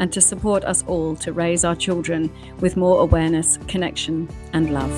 [0.00, 4.90] and to support us all to raise our children with more awareness, connection, and love.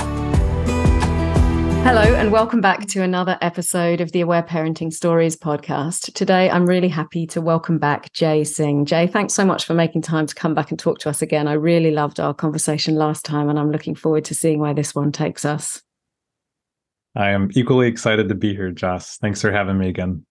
[1.85, 6.15] Hello, and welcome back to another episode of the Aware Parenting Stories podcast.
[6.15, 8.85] Today, I'm really happy to welcome back Jai Singh.
[8.85, 11.48] Jai, thanks so much for making time to come back and talk to us again.
[11.48, 14.95] I really loved our conversation last time, and I'm looking forward to seeing where this
[14.95, 15.83] one takes us.
[17.17, 19.17] I am equally excited to be here, Joss.
[19.17, 20.25] Thanks for having me again.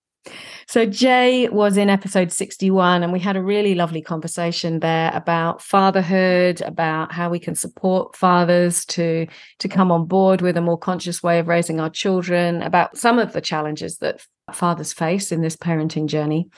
[0.67, 5.61] So, Jai was in episode 61, and we had a really lovely conversation there about
[5.61, 9.27] fatherhood, about how we can support fathers to,
[9.59, 13.19] to come on board with a more conscious way of raising our children, about some
[13.19, 14.21] of the challenges that
[14.53, 16.49] fathers face in this parenting journey.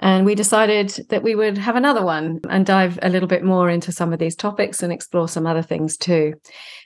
[0.00, 3.68] And we decided that we would have another one and dive a little bit more
[3.68, 6.34] into some of these topics and explore some other things too.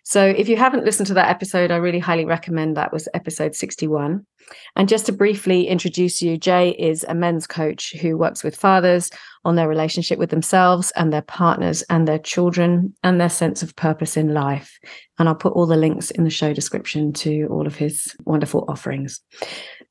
[0.05, 3.55] So if you haven't listened to that episode, I really highly recommend that was episode
[3.55, 4.27] 61.
[4.75, 9.11] And just to briefly introduce you, Jai is a men's coach who works with fathers
[9.45, 13.77] on their relationship with themselves and their partners and their children and their sense of
[13.77, 14.79] purpose in life.
[15.19, 18.65] And I'll put all the links in the show description to all of his wonderful
[18.69, 19.21] offerings.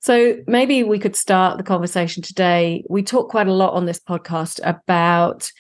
[0.02, 2.84] So maybe we could start the conversation today.
[2.90, 5.52] We talk quite a lot on this podcast about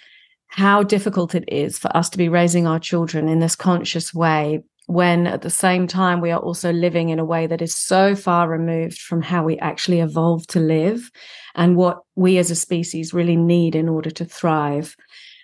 [0.47, 4.63] how difficult it is for us to be raising our children in this conscious way
[4.87, 8.15] when at the same time we are also living in a way that is so
[8.15, 11.11] far removed from how we actually evolved to live
[11.55, 14.95] and what we as a species really need in order to thrive.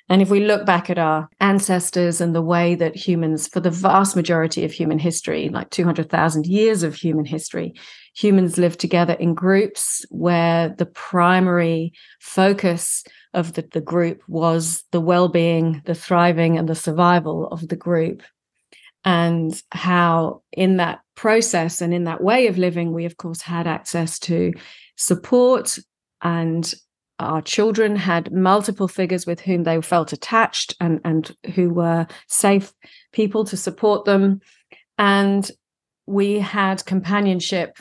[0.10, 3.70] And if we look back at our ancestors and the way that humans, for the
[3.70, 7.74] vast majority of human history, like 200,000 years of human history,
[8.16, 13.04] humans lived together in groups where the primary focus
[13.34, 17.76] of the, the group was the well being, the thriving, and the survival of the
[17.76, 18.24] group.
[19.04, 23.68] And how, in that process and in that way of living, we of course had
[23.68, 24.54] access to
[24.96, 25.78] support
[26.22, 26.74] and
[27.20, 32.74] our children had multiple figures with whom they felt attached and, and who were safe
[33.12, 34.42] people to support them.
[34.98, 35.50] And
[36.06, 37.78] we had companionship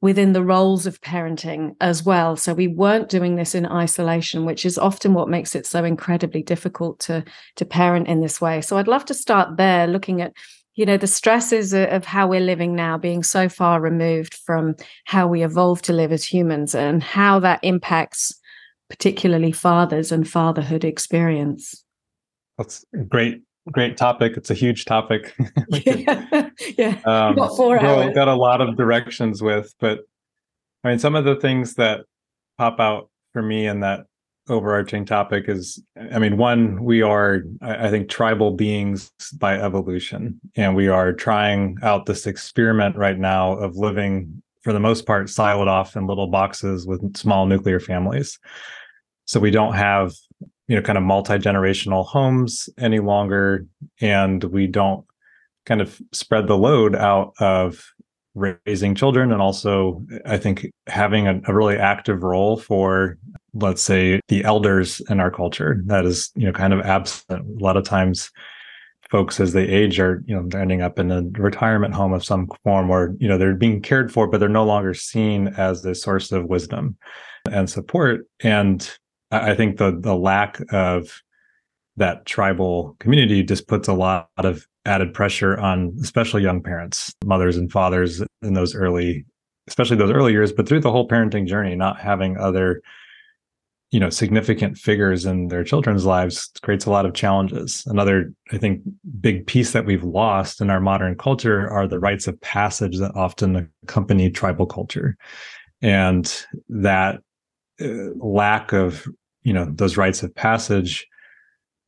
[0.00, 2.36] within the roles of parenting as well.
[2.36, 6.42] So we weren't doing this in isolation, which is often what makes it so incredibly
[6.42, 7.24] difficult to,
[7.56, 8.60] to parent in this way.
[8.60, 10.32] So I'd love to start there looking at
[10.74, 14.76] you know the stresses of how we're living now being so far removed from
[15.06, 18.32] how we evolved to live as humans and how that impacts
[18.88, 21.84] particularly fathers and fatherhood experience.
[22.56, 24.36] That's a great great topic.
[24.36, 25.34] It's a huge topic.
[25.84, 27.00] Yeah, yeah.
[27.04, 28.14] Um, got four hours.
[28.14, 30.00] got a lot of directions with but
[30.84, 32.04] i mean some of the things that
[32.56, 34.06] pop out for me in that
[34.48, 35.82] overarching topic is
[36.12, 41.76] i mean one we are i think tribal beings by evolution and we are trying
[41.82, 46.28] out this experiment right now of living for the most part siloed off in little
[46.28, 48.38] boxes with small nuclear families
[49.28, 50.12] so we don't have
[50.66, 53.66] you know kind of multi-generational homes any longer
[54.00, 55.04] and we don't
[55.66, 57.84] kind of spread the load out of
[58.34, 63.18] raising children and also i think having a, a, really active role for
[63.54, 65.82] let's say the elders in our culture.
[65.86, 67.46] That is you know kind of absent.
[67.46, 68.30] A lot of times
[69.10, 72.24] folks as they age are you know they're ending up in a retirement home of
[72.24, 75.80] some form or you know they're being cared for but they're no longer seen as
[75.80, 76.96] the source of wisdom
[77.50, 78.26] and support.
[78.40, 78.88] And
[79.30, 81.22] i think the the lack of
[81.96, 87.56] that tribal community just puts a lot of added pressure on especially young parents mothers
[87.56, 89.24] and fathers in those early
[89.66, 92.80] especially those early years but through the whole parenting journey not having other
[93.90, 97.84] you know significant figures in their children's lives creates a lot of challenges.
[97.86, 98.82] Another i think
[99.20, 103.14] big piece that we've lost in our modern culture are the rites of passage that
[103.14, 105.16] often accompany tribal culture.
[105.80, 107.20] And that
[107.80, 109.06] uh, lack of
[109.42, 111.06] you know those rites of passage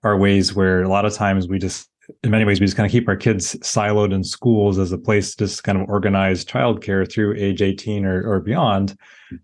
[0.03, 1.89] are ways where a lot of times we just
[2.23, 4.99] in many ways we just kind of keep our kids siloed in schools as a
[4.99, 8.97] place to just kind of organize childcare through age 18 or, or beyond.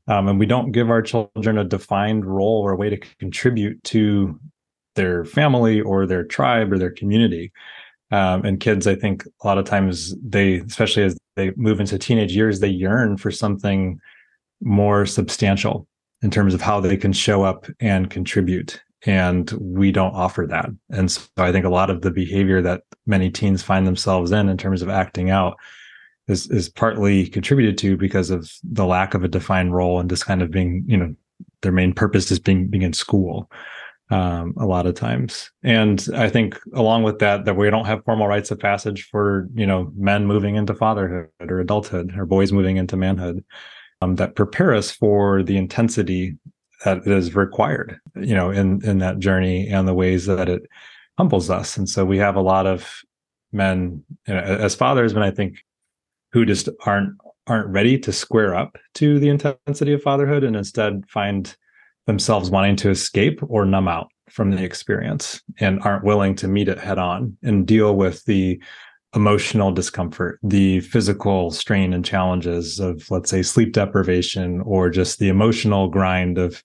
[0.09, 3.83] Um, and we don't give our children a defined role or a way to contribute
[3.85, 4.39] to
[4.95, 7.53] their family or their tribe or their community.
[8.13, 11.99] Um, and kids i think a lot of times they especially as they move into
[11.99, 14.01] teenage years they yearn for something
[14.61, 15.89] more substantial
[16.23, 20.69] in terms of how they can show up and contribute and we don't offer that
[20.91, 24.49] and so i think a lot of the behavior that many teens find themselves in
[24.49, 25.57] in terms of acting out
[26.29, 30.27] is is partly contributed to because of the lack of a defined role and just
[30.27, 31.15] kind of being you know
[31.63, 33.51] their main purpose is being being in school
[34.11, 35.51] um, a lot of times.
[35.63, 39.49] And I think along with that, that we don't have formal rites of passage for,
[39.55, 43.45] you know, men moving into fatherhood or adulthood or boys moving into manhood
[44.03, 46.37] um, that prepare us for the intensity
[46.85, 50.63] that is required, you know, in, in that journey and the ways that it
[51.17, 51.77] humbles us.
[51.77, 53.03] And so we have a lot of
[53.53, 55.59] men you know, as fathers, but I think
[56.33, 57.17] who just aren't
[57.49, 61.57] aren't ready to square up to the intensity of fatherhood and instead find
[62.07, 66.69] themselves wanting to escape or numb out from the experience and aren't willing to meet
[66.69, 68.61] it head on and deal with the
[69.17, 75.29] emotional discomfort, the physical strain and challenges of, let's say, sleep deprivation or just the
[75.29, 76.63] emotional grind of,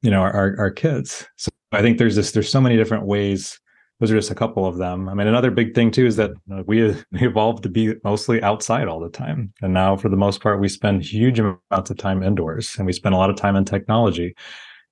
[0.00, 1.26] you know, our, our kids.
[1.36, 3.60] So I think there's this, there's so many different ways.
[3.98, 5.08] Those are just a couple of them.
[5.08, 6.30] I mean, another big thing too is that
[6.66, 6.82] we,
[7.12, 9.52] we evolved to be mostly outside all the time.
[9.60, 12.92] And now, for the most part, we spend huge amounts of time indoors and we
[12.92, 14.34] spend a lot of time in technology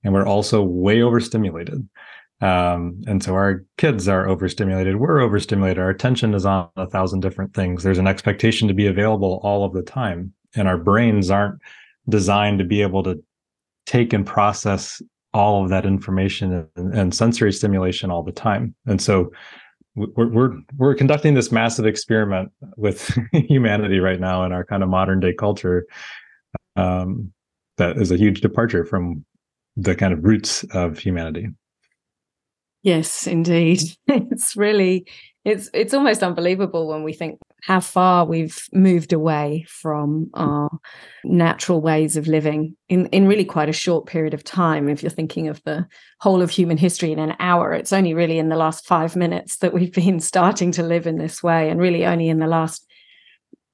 [0.05, 1.89] and we're also way overstimulated.
[2.41, 4.97] Um, and so our kids are overstimulated.
[4.97, 5.79] We're overstimulated.
[5.79, 7.83] Our attention is on a thousand different things.
[7.83, 11.61] There's an expectation to be available all of the time, and our brains aren't
[12.09, 13.23] designed to be able to
[13.87, 15.03] take and process
[15.35, 18.75] all of that information and, and sensory stimulation all the time.
[18.87, 19.31] And so
[19.95, 24.89] we're, we're we're conducting this massive experiment with humanity right now in our kind of
[24.89, 25.87] modern day culture
[26.77, 27.33] um,
[27.79, 29.25] that is a huge departure from
[29.77, 31.49] the kind of roots of humanity.
[32.83, 33.81] Yes, indeed.
[34.09, 35.07] It's really
[35.45, 40.69] it's it's almost unbelievable when we think how far we've moved away from our
[41.25, 44.89] natural ways of living in, in really quite a short period of time.
[44.89, 45.87] If you're thinking of the
[46.21, 49.57] whole of human history in an hour, it's only really in the last five minutes
[49.59, 52.85] that we've been starting to live in this way, and really only in the last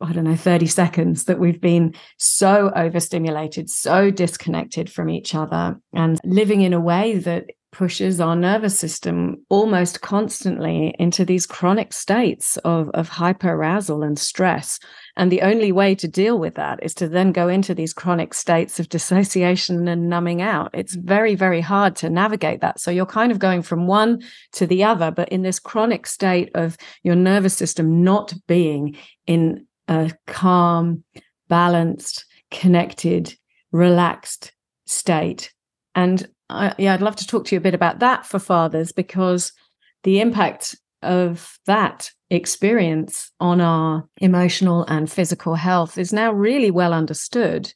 [0.00, 5.80] I don't know, 30 seconds that we've been so overstimulated, so disconnected from each other,
[5.94, 11.92] and living in a way that pushes our nervous system almost constantly into these chronic
[11.92, 14.78] states of, of hyperarousal and stress.
[15.16, 18.32] And the only way to deal with that is to then go into these chronic
[18.32, 20.70] states of dissociation and numbing out.
[20.72, 22.78] It's very, very hard to navigate that.
[22.78, 24.22] So you're kind of going from one
[24.52, 28.96] to the other, but in this chronic state of your nervous system not being
[29.26, 31.02] in a calm,
[31.48, 33.34] balanced, connected,
[33.72, 34.52] relaxed
[34.86, 35.52] state.
[35.96, 38.92] And I, yeah, I'd love to talk to you a bit about that for fathers
[38.92, 39.52] because
[40.02, 46.92] the impact of that experience on our emotional and physical health is now really well
[46.92, 47.72] understood.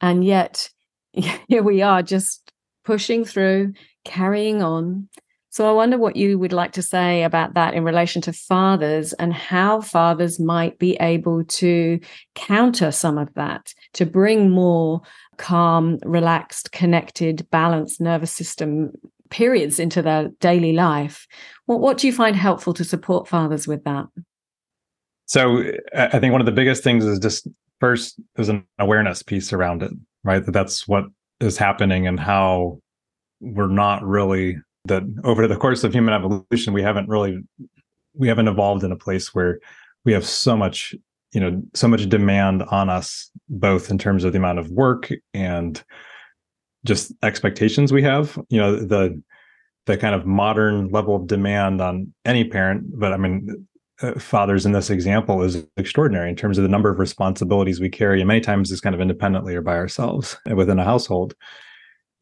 [0.00, 0.68] And yet,
[1.12, 2.52] here we are just
[2.84, 3.72] pushing through,
[4.04, 5.08] carrying on,
[5.56, 9.14] so I wonder what you would like to say about that in relation to fathers
[9.14, 11.98] and how fathers might be able to
[12.34, 15.00] counter some of that, to bring more
[15.38, 18.92] calm, relaxed, connected, balanced nervous system
[19.30, 21.26] periods into their daily life.
[21.66, 24.06] What, what do you find helpful to support fathers with that?
[25.26, 27.48] So I think one of the biggest things is just
[27.80, 29.90] first there's an awareness piece around it,
[30.22, 30.44] right?
[30.44, 31.04] That that's what
[31.40, 32.78] is happening and how
[33.40, 34.56] we're not really
[34.86, 37.38] that over the course of human evolution we haven't really
[38.14, 39.58] we haven't evolved in a place where
[40.04, 40.94] we have so much
[41.32, 45.10] you know so much demand on us both in terms of the amount of work
[45.34, 45.84] and
[46.84, 49.20] just expectations we have you know the
[49.86, 53.66] the kind of modern level of demand on any parent but i mean
[54.02, 57.88] uh, fathers in this example is extraordinary in terms of the number of responsibilities we
[57.88, 61.34] carry and many times it's kind of independently or by ourselves within a household.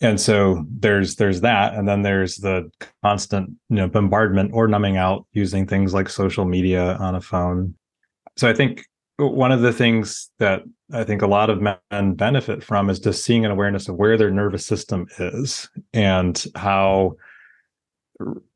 [0.01, 2.71] And so there's there's that and then there's the
[3.03, 7.75] constant you know bombardment or numbing out using things like social media on a phone.
[8.37, 8.85] So i think
[9.19, 13.25] one of the things that i think a lot of men benefit from is just
[13.25, 17.15] seeing an awareness of where their nervous system is and how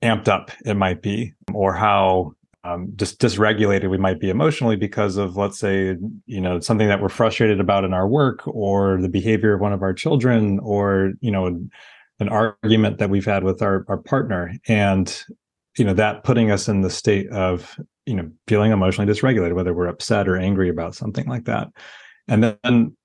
[0.02, 2.32] amped up it might be or how
[2.64, 5.96] um, just dysregulated we might be emotionally because of let's say
[6.26, 9.72] you know something that we're frustrated about in our work or the behavior of one
[9.72, 11.68] of our children or you know
[12.20, 14.52] an argument that we've had with our, our partner.
[14.66, 15.24] And
[15.76, 19.74] you know that putting us in the state of you know feeling emotionally dysregulated whether
[19.74, 21.68] we're upset or angry about something like that.
[22.26, 22.96] And then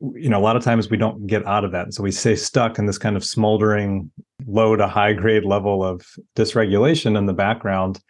[0.00, 1.84] you know a lot of times we don't get out of that.
[1.84, 4.10] And so we stay stuck in this kind of smoldering
[4.46, 8.00] low to high grade level of dysregulation in the background.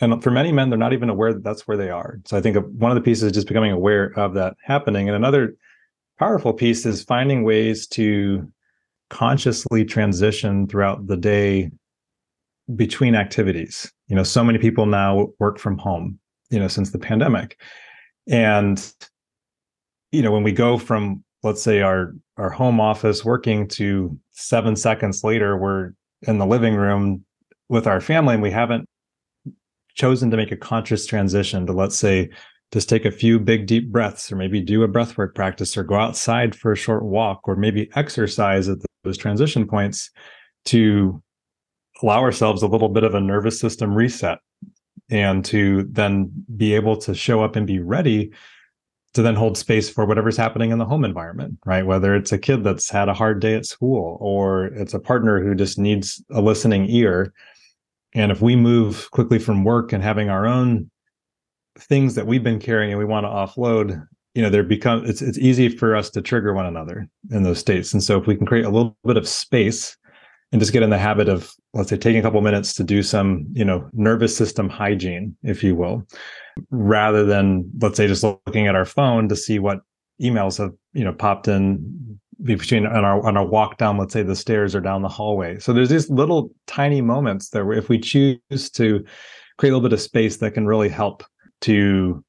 [0.00, 2.18] And for many men they're not even aware that that's where they are.
[2.24, 5.08] So i think one of the pieces is just becoming aware of that happening.
[5.08, 5.54] And another
[6.18, 8.50] powerful piece is finding ways to
[9.10, 11.70] consciously transition throughout the day
[12.74, 13.92] between activities.
[14.08, 16.18] You know, so many people now work from home,
[16.50, 17.60] you know, since the pandemic.
[18.28, 18.84] And
[20.12, 24.74] you know, when we go from let's say our our home office working to 7
[24.74, 25.92] seconds later we're
[26.22, 27.24] in the living room
[27.68, 28.88] with our family and we haven't
[29.94, 32.28] chosen to make a conscious transition to let's say
[32.72, 35.94] just take a few big deep breaths or maybe do a breathwork practice or go
[35.94, 40.10] outside for a short walk or maybe exercise at those transition points
[40.64, 41.22] to
[42.04, 44.38] allow ourselves a little bit of a nervous system reset
[45.08, 48.30] and to then be able to show up and be ready
[49.14, 51.86] to then hold space for whatever's happening in the home environment, right?
[51.86, 55.42] Whether it's a kid that's had a hard day at school or it's a partner
[55.42, 57.32] who just needs a listening ear.
[58.12, 60.90] And if we move quickly from work and having our own
[61.78, 65.22] things that we've been carrying and we want to offload, you know, there become it's
[65.22, 67.94] it's easy for us to trigger one another in those states.
[67.94, 69.96] And so if we can create a little bit of space
[70.54, 73.02] and just get in the habit of let's say taking a couple minutes to do
[73.02, 76.06] some you know nervous system hygiene if you will
[76.70, 79.80] rather than let's say just looking at our phone to see what
[80.22, 84.22] emails have you know popped in between on our on our walk down let's say
[84.22, 85.58] the stairs or down the hallway.
[85.58, 89.04] So there's these little tiny moments where if we choose to
[89.58, 91.24] create a little bit of space that can really help
[91.62, 92.24] to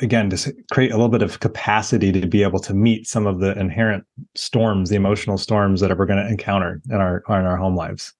[0.00, 3.40] again to create a little bit of capacity to be able to meet some of
[3.40, 4.04] the inherent
[4.34, 8.12] storms the emotional storms that we're going to encounter in our in our home lives.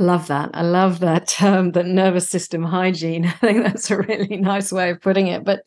[0.00, 0.50] Love that.
[0.54, 3.26] I love that um, term the nervous system hygiene.
[3.26, 5.62] I think that's a really nice way of putting it but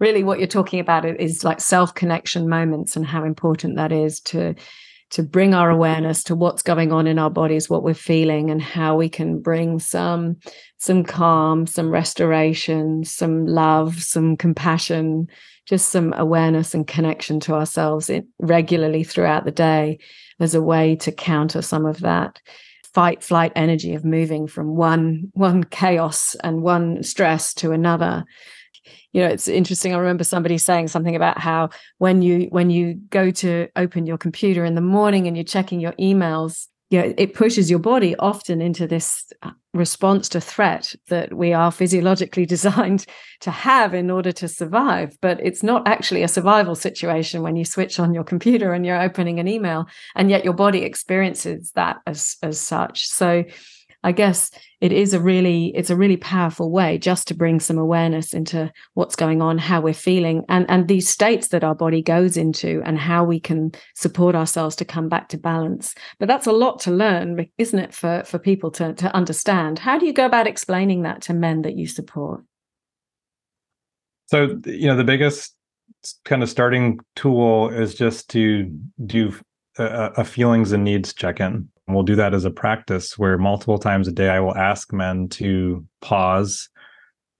[0.00, 4.20] really what you're talking about is like self connection moments and how important that is
[4.20, 4.54] to
[5.10, 8.60] to bring our awareness to what's going on in our bodies what we're feeling and
[8.60, 10.36] how we can bring some
[10.78, 15.28] some calm some restoration some love some compassion
[15.64, 19.98] just some awareness and connection to ourselves regularly throughout the day
[20.38, 22.40] as a way to counter some of that
[22.96, 28.24] fight flight energy of moving from one one chaos and one stress to another.
[29.12, 32.94] You know it's interesting i remember somebody saying something about how when you when you
[33.10, 37.14] go to open your computer in the morning and you're checking your emails you know,
[37.18, 42.46] it pushes your body often into this uh, response to threat that we are physiologically
[42.56, 43.06] designed
[43.40, 45.16] to have in order to survive.
[45.20, 49.00] But it's not actually a survival situation when you switch on your computer and you're
[49.00, 53.06] opening an email, and yet your body experiences that as as such.
[53.06, 53.44] So
[54.06, 57.76] I guess it is a really it's a really powerful way just to bring some
[57.76, 62.02] awareness into what's going on, how we're feeling, and and these states that our body
[62.02, 65.92] goes into, and how we can support ourselves to come back to balance.
[66.20, 69.80] But that's a lot to learn, isn't it, for for people to to understand?
[69.80, 72.44] How do you go about explaining that to men that you support?
[74.26, 75.56] So you know the biggest
[76.24, 78.72] kind of starting tool is just to
[79.04, 79.34] do
[79.78, 83.78] a, a feelings and needs check in We'll do that as a practice where multiple
[83.78, 86.68] times a day I will ask men to pause,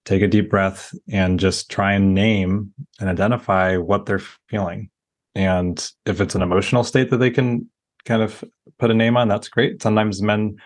[0.05, 4.91] take a deep breath, and just try and name and identify what they're feeling.
[5.35, 7.69] And if it's an emotional state that they can
[8.05, 8.45] kind of
[8.79, 9.83] put a name on, that's great.
[9.83, 10.57] Sometimes men,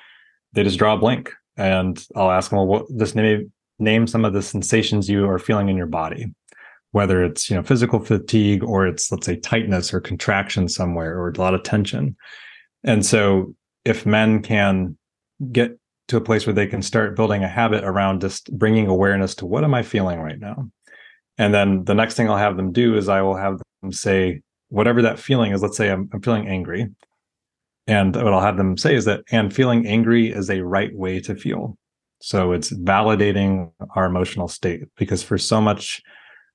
[0.52, 4.26] they just draw a blank and I'll ask them, well, what, just name, name some
[4.26, 6.32] of the sensations you are feeling in your body
[6.92, 11.30] whether it's you know physical fatigue or it's let's say tightness or contraction somewhere or
[11.30, 12.16] a lot of tension
[12.84, 14.96] and so if men can
[15.52, 19.34] get to a place where they can start building a habit around just bringing awareness
[19.36, 20.68] to what am I feeling right now?
[21.38, 24.42] And then the next thing I'll have them do is I will have them say,
[24.68, 26.88] whatever that feeling is, let's say I'm, I'm feeling angry.
[27.86, 31.20] And what I'll have them say is that, and feeling angry is a right way
[31.20, 31.78] to feel.
[32.20, 36.02] So it's validating our emotional state because for so much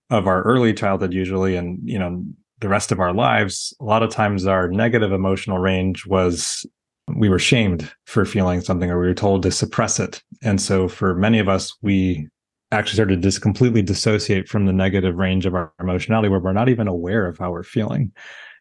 [0.10, 2.24] of our early childhood, usually, and, you know,
[2.60, 6.66] the rest of our lives, a lot of times our negative emotional range was
[7.08, 10.24] we were shamed for feeling something or we were told to suppress it.
[10.44, 12.28] And so for many of us, we
[12.72, 16.54] actually started to just completely dissociate from the negative range of our emotionality where we're
[16.54, 18.12] not even aware of how we're feeling,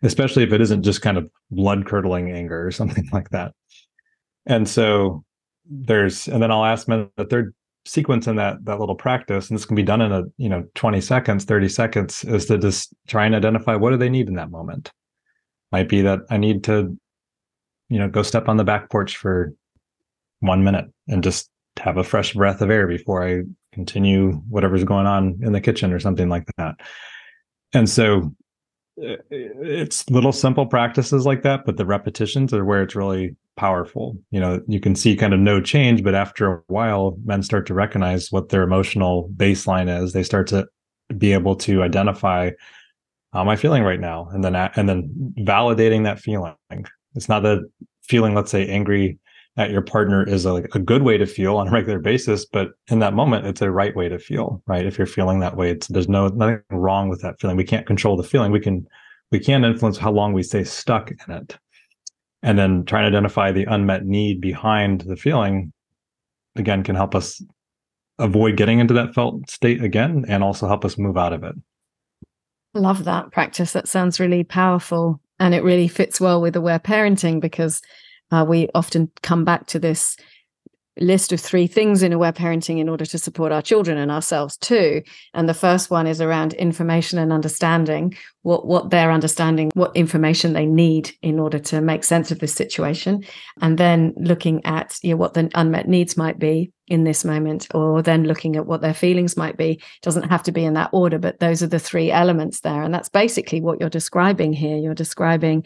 [0.03, 3.53] especially if it isn't just kind of blood curdling anger or something like that.
[4.47, 5.25] And so
[5.65, 7.55] there's, and then I'll ask them the third
[7.87, 10.65] sequence in that that little practice, and this can be done in a you know
[10.75, 14.35] 20 seconds, 30 seconds, is to just try and identify what do they need in
[14.35, 14.91] that moment.
[15.73, 16.97] Might be that I need to
[17.88, 19.53] you know, go step on the back porch for
[20.41, 25.07] one minute and just have a fresh breath of air before I continue whatever's going
[25.07, 26.76] on in the kitchen or something like that.
[27.73, 28.35] And so
[29.03, 34.17] uh, it's little simple practices like that, but the repetitions are where it's really powerful.
[34.31, 37.67] You know, you can see kind of no change, but after a while, men start
[37.67, 40.12] to recognize what their emotional baseline is.
[40.12, 40.69] They start to
[41.19, 42.50] be able to identify
[43.33, 44.29] how am I feeling right now?
[44.33, 46.55] And then and then validating that feeling.
[47.14, 47.61] It's not that
[48.02, 49.18] feeling, let's say, angry
[49.56, 52.44] at your partner is a, like a good way to feel on a regular basis,
[52.44, 54.85] but in that moment, it's a right way to feel, right?
[54.85, 57.56] If you're feeling that way, it's there's no nothing wrong with that feeling.
[57.56, 58.50] We can't control the feeling.
[58.50, 58.87] We can
[59.30, 61.56] we can influence how long we stay stuck in it.
[62.42, 65.73] And then trying to identify the unmet need behind the feeling
[66.56, 67.42] again can help us
[68.18, 71.54] avoid getting into that felt state again and also help us move out of it.
[72.75, 73.73] Love that practice.
[73.73, 75.21] That sounds really powerful.
[75.38, 77.83] And it really fits well with aware parenting because
[78.31, 80.17] uh, we often come back to this
[80.99, 84.57] list of three things in aware parenting in order to support our children and ourselves
[84.57, 85.03] too.
[85.33, 90.53] And the first one is around information and understanding what what they're understanding what information
[90.53, 93.25] they need in order to make sense of this situation.
[93.61, 97.67] And then looking at you know, what the unmet needs might be in this moment
[97.75, 99.73] or then looking at what their feelings might be.
[99.73, 102.83] It doesn't have to be in that order but those are the three elements there.
[102.83, 104.77] And that's basically what you're describing here.
[104.77, 105.65] You're describing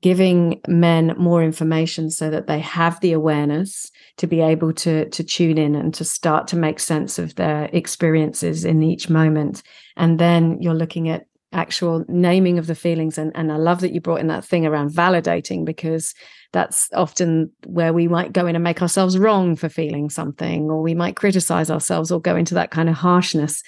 [0.00, 5.24] giving men more information so that they have the awareness to be able to to
[5.24, 9.62] tune in and to start to make sense of their experiences in each moment.
[9.96, 13.18] And then you're looking at actual naming of the feelings.
[13.18, 16.14] And, and i love that you brought in that thing around validating because
[16.52, 20.82] that's often where we might go in and make ourselves wrong for feeling something or
[20.82, 23.62] we might criticize ourselves or go into that kind of harshness.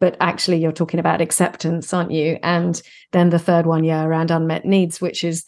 [0.00, 2.38] But actually you're talking about acceptance aren't you?
[2.42, 2.80] And
[3.12, 5.44] then the third one yeah around unmet needs which is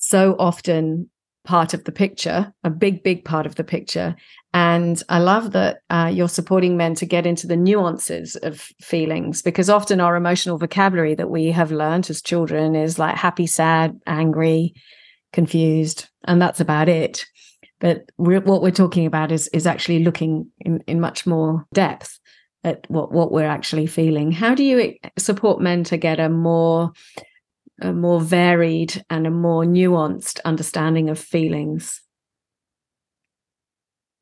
[0.00, 1.08] so often
[1.44, 4.14] part of the picture, a big, big part of the picture.
[4.52, 9.42] And I love that uh, you're supporting men to get into the nuances of feelings
[9.42, 13.98] because often our emotional vocabulary that we have learned as children is like happy, sad,
[14.06, 14.74] angry,
[15.32, 17.24] confused, and that's about it.
[17.78, 22.18] But we're, what we're talking about is is actually looking in, in much more depth
[22.64, 24.32] at what what we're actually feeling.
[24.32, 26.92] How do you support men to get a more
[27.80, 32.00] a more varied and a more nuanced understanding of feelings.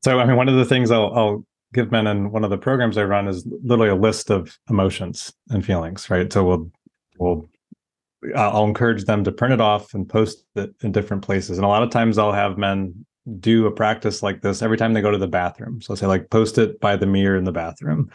[0.03, 2.57] So, I mean, one of the things I'll, I'll give men in one of the
[2.57, 6.31] programs I run is literally a list of emotions and feelings, right?
[6.31, 6.71] So we'll
[7.17, 7.49] we'll
[8.35, 11.57] I'll encourage them to print it off and post it in different places.
[11.57, 13.05] And a lot of times I'll have men
[13.39, 15.81] do a practice like this every time they go to the bathroom.
[15.81, 18.09] So I'll say like post it by the mirror in the bathroom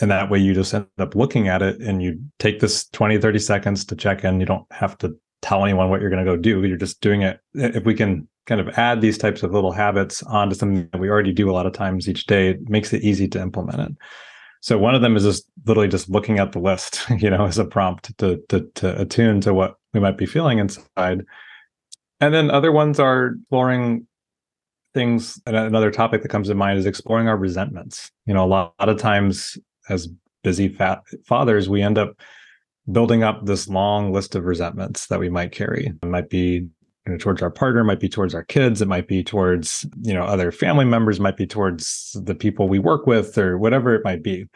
[0.00, 3.18] and that way you just end up looking at it and you take this 20
[3.18, 4.40] 30 seconds to check in.
[4.40, 6.64] You don't have to tell anyone what you're going to go do.
[6.64, 7.40] You're just doing it.
[7.54, 11.10] If we can kind of add these types of little habits onto something that we
[11.10, 13.96] already do a lot of times each day it makes it easy to implement it.
[14.60, 17.58] So one of them is just literally just looking at the list you know as
[17.58, 21.24] a prompt to to, to attune to what we might be feeling inside.
[22.20, 24.06] And then other ones are exploring
[24.94, 25.40] things.
[25.46, 28.10] Another topic that comes to mind is exploring our resentments.
[28.26, 29.58] You know a lot, a lot of times
[29.88, 30.08] as
[30.42, 32.16] busy fat fathers, we end up
[32.90, 35.92] building up this long list of resentments that we might carry.
[36.02, 36.66] It might be
[37.06, 40.12] you know, towards our partner, might be towards our kids, it might be towards you
[40.12, 44.04] know other family members, might be towards the people we work with, or whatever it
[44.04, 44.46] might be.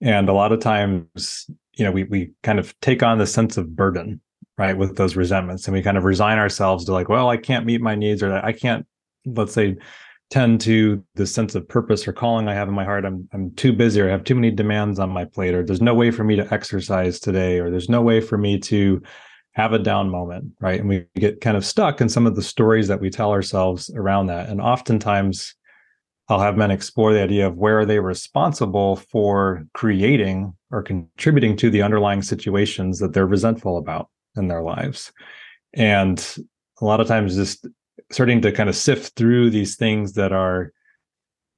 [0.00, 3.56] And a lot of times, you know, we we kind of take on the sense
[3.56, 4.20] of burden,
[4.58, 7.66] right, with those resentments, and we kind of resign ourselves to like, well, I can't
[7.66, 8.86] meet my needs, or I can't,
[9.24, 9.76] let's say,
[10.30, 13.04] tend to the sense of purpose or calling I have in my heart.
[13.04, 15.82] I'm I'm too busy or I have too many demands on my plate, or there's
[15.82, 19.02] no way for me to exercise today, or there's no way for me to
[19.52, 20.80] have a down moment, right?
[20.80, 23.88] And we get kind of stuck in some of the stories that we tell ourselves
[23.94, 24.48] around that.
[24.48, 25.54] And oftentimes
[26.28, 31.56] I'll have men explore the idea of where are they responsible for creating or contributing
[31.58, 35.12] to the underlying situations that they're resentful about in their lives.
[35.74, 36.18] And
[36.80, 37.68] a lot of times just
[38.10, 40.72] starting to kind of sift through these things that are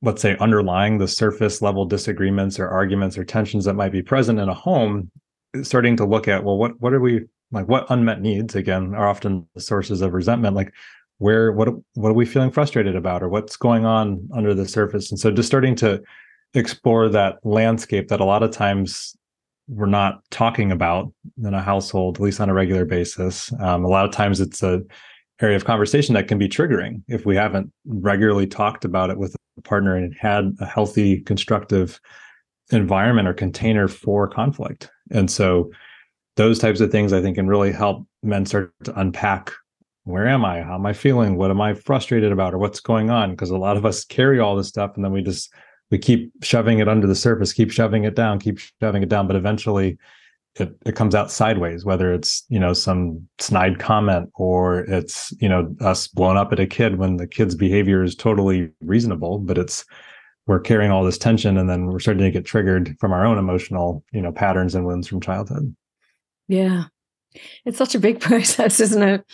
[0.03, 4.39] let's say underlying the surface level disagreements or arguments or tensions that might be present
[4.39, 5.11] in a home
[5.63, 9.09] starting to look at well what what are we like what unmet needs again are
[9.09, 10.73] often the sources of resentment like
[11.19, 15.11] where what what are we feeling frustrated about or what's going on under the surface?
[15.11, 16.03] And so just starting to
[16.55, 19.17] explore that landscape that a lot of times
[19.69, 23.53] we're not talking about in a household at least on a regular basis.
[23.61, 24.83] Um, a lot of times it's a
[25.41, 29.37] area of conversation that can be triggering if we haven't regularly talked about it with
[29.59, 32.01] a partner and had a healthy, constructive
[32.73, 34.91] environment or container for conflict.
[35.11, 35.71] And so
[36.37, 39.53] those types of things I think can really help men start to unpack
[40.05, 40.63] where am I?
[40.63, 41.37] How am I feeling?
[41.37, 43.33] What am I frustrated about or what's going on?
[43.33, 45.53] Because a lot of us carry all this stuff and then we just
[45.91, 49.27] we keep shoving it under the surface, keep shoving it down, keep shoving it down,
[49.27, 49.99] but eventually
[50.59, 55.49] it, it comes out sideways, whether it's, you know, some snide comment or it's, you
[55.49, 59.59] know, us blowing up at a kid when the kid's behavior is totally reasonable, but
[59.59, 59.85] it's,
[60.47, 63.37] we're carrying all this tension and then we're starting to get triggered from our own
[63.37, 65.75] emotional, you know, patterns and wounds from childhood.
[66.49, 66.85] Yeah.
[67.65, 69.25] It's such a big process, isn't it?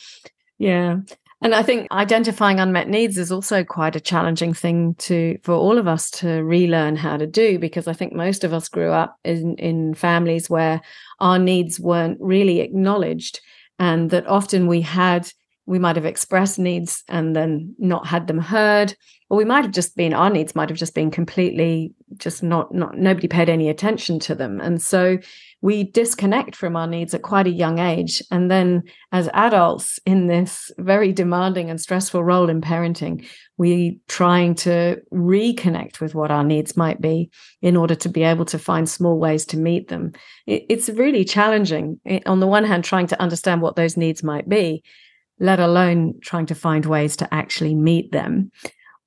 [0.58, 0.98] Yeah.
[1.42, 5.76] And I think identifying unmet needs is also quite a challenging thing to for all
[5.76, 9.18] of us to relearn how to do because I think most of us grew up
[9.24, 10.80] in in families where
[11.18, 13.40] our needs weren't really acknowledged
[13.80, 15.28] and that often we had
[15.66, 18.94] we might have expressed needs and then not had them heard
[19.28, 21.92] or we might have just been our needs might have just been completely
[22.22, 24.60] just not not nobody paid any attention to them.
[24.60, 25.18] And so
[25.60, 28.22] we disconnect from our needs at quite a young age.
[28.30, 28.82] And then
[29.12, 33.26] as adults in this very demanding and stressful role in parenting
[33.58, 37.30] we trying to reconnect with what our needs might be
[37.60, 40.12] in order to be able to find small ways to meet them.
[40.46, 44.22] It, it's really challenging eh, on the one hand trying to understand what those needs
[44.22, 44.82] might be
[45.38, 48.50] let alone trying to find ways to actually meet them.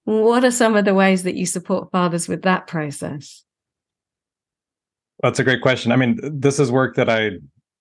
[0.05, 3.43] What are some of the ways that you support fathers with that process?
[5.21, 5.91] That's a great question.
[5.91, 7.31] I mean, this is work that I,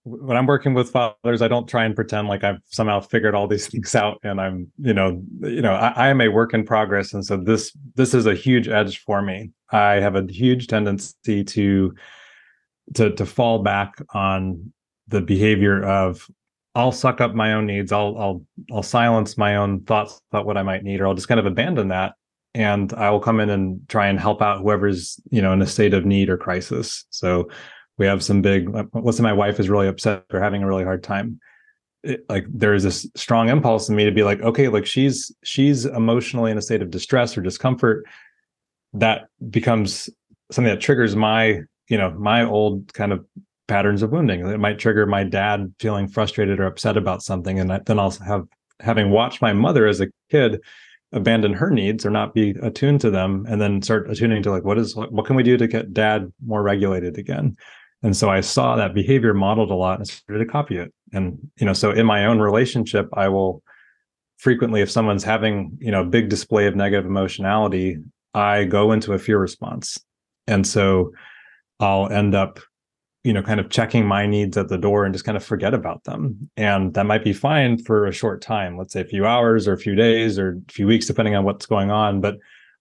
[0.04, 3.46] when I'm working with fathers, I don't try and pretend like I've somehow figured all
[3.46, 6.64] these things out, and I'm, you know, you know, I, I am a work in
[6.64, 9.50] progress, and so this this is a huge edge for me.
[9.70, 11.94] I have a huge tendency to
[12.94, 14.72] to to fall back on
[15.08, 16.30] the behavior of
[16.74, 17.92] I'll suck up my own needs.
[17.92, 21.28] I'll I'll I'll silence my own thoughts about what I might need, or I'll just
[21.28, 22.14] kind of abandon that,
[22.54, 25.66] and I will come in and try and help out whoever's you know in a
[25.66, 27.04] state of need or crisis.
[27.10, 27.48] So
[27.96, 28.74] we have some big.
[28.74, 31.38] Uh, let's say my wife is really upset or having a really hard time.
[32.02, 35.32] It, like there is this strong impulse in me to be like, okay, like she's
[35.44, 38.04] she's emotionally in a state of distress or discomfort.
[38.94, 40.10] That becomes
[40.50, 43.24] something that triggers my you know my old kind of
[43.66, 44.46] patterns of wounding.
[44.46, 48.46] It might trigger my dad feeling frustrated or upset about something, and then I'll have
[48.80, 50.60] having watched my mother as a kid
[51.12, 54.64] abandon her needs or not be attuned to them, and then start attuning to like
[54.64, 57.56] what is what can we do to get dad more regulated again.
[58.02, 60.92] And so I saw that behavior modeled a lot and started to copy it.
[61.12, 63.62] And you know, so in my own relationship, I will
[64.36, 67.98] frequently, if someone's having you know a big display of negative emotionality,
[68.34, 69.98] I go into a fear response,
[70.46, 71.12] and so
[71.80, 72.60] I'll end up
[73.24, 75.74] you know kind of checking my needs at the door and just kind of forget
[75.74, 76.50] about them.
[76.56, 79.72] And that might be fine for a short time let's say a few hours or
[79.72, 82.20] a few days or a few weeks depending on what's going on.
[82.20, 82.36] But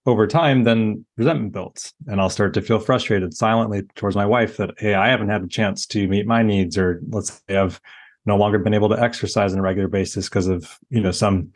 [0.06, 4.58] over time then resentment builds and i'll start to feel frustrated silently towards my wife
[4.58, 7.80] that hey i haven't had a chance to meet my needs or let's say i've
[8.26, 11.50] no longer been able to exercise on a regular basis because of you know some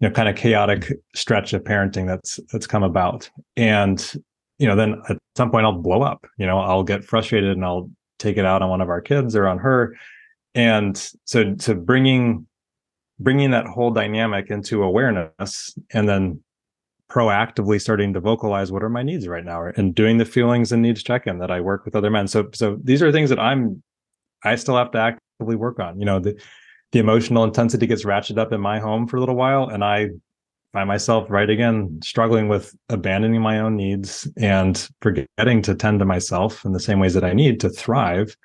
[0.00, 3.30] you know kind of chaotic stretch of parenting that's that's come about.
[3.56, 4.12] And
[4.58, 7.64] you know then at some point i'll blow up you know i'll get frustrated and
[7.64, 7.90] i'll
[8.22, 9.94] take it out on one of our kids or on her
[10.54, 12.46] and so so bringing
[13.18, 16.40] bringing that whole dynamic into awareness and then
[17.10, 20.80] proactively starting to vocalize what are my needs right now and doing the feelings and
[20.80, 22.26] needs check-in that I work with other men.
[22.26, 23.82] So so these are things that I'm
[24.44, 25.98] I still have to actively work on.
[26.00, 26.40] You know, the
[26.92, 30.10] the emotional intensity gets ratcheted up in my home for a little while and I
[30.72, 36.04] find myself right again struggling with abandoning my own needs and forgetting to tend to
[36.04, 38.36] myself in the same ways that I need to thrive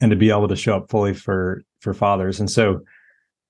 [0.00, 2.40] and to be able to show up fully for for fathers.
[2.40, 2.80] And so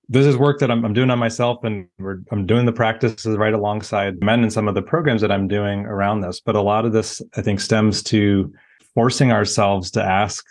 [0.09, 1.89] this is work that I'm, I'm doing on myself and
[2.31, 5.81] I'm doing the practices right alongside men and some of the programs that I'm doing
[5.81, 6.41] around this.
[6.41, 8.53] But a lot of this, I think, stems to
[8.95, 10.45] forcing ourselves to ask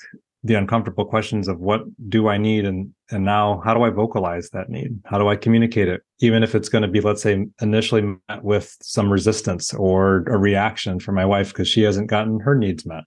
[0.46, 4.50] the uncomfortable questions of what do I need and and now how do I vocalize
[4.52, 5.00] that need?
[5.06, 6.02] How do I communicate it?
[6.20, 10.38] Even if it's going to be, let's say, initially met with some resistance or a
[10.38, 13.04] reaction from my wife because she hasn't gotten her needs met.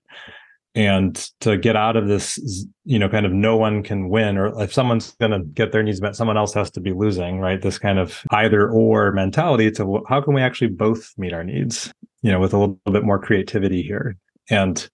[0.75, 2.39] And to get out of this,
[2.85, 5.83] you know, kind of no one can win, or if someone's going to get their
[5.83, 7.61] needs met, someone else has to be losing, right?
[7.61, 11.93] This kind of either or mentality to how can we actually both meet our needs,
[12.23, 14.17] you know, with a little bit more creativity here.
[14.51, 14.89] And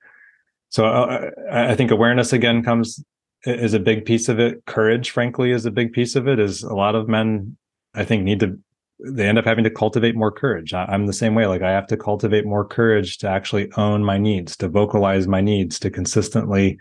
[0.74, 3.00] so uh, I think awareness again comes
[3.44, 4.64] is a big piece of it.
[4.66, 6.40] Courage, frankly, is a big piece of it.
[6.40, 7.56] Is a lot of men,
[7.94, 8.58] I think, need to
[8.98, 10.74] they end up having to cultivate more courage.
[10.74, 11.46] I, am the same way.
[11.46, 15.40] Like I have to cultivate more courage to actually own my needs, to vocalize my
[15.40, 16.76] needs, to consistently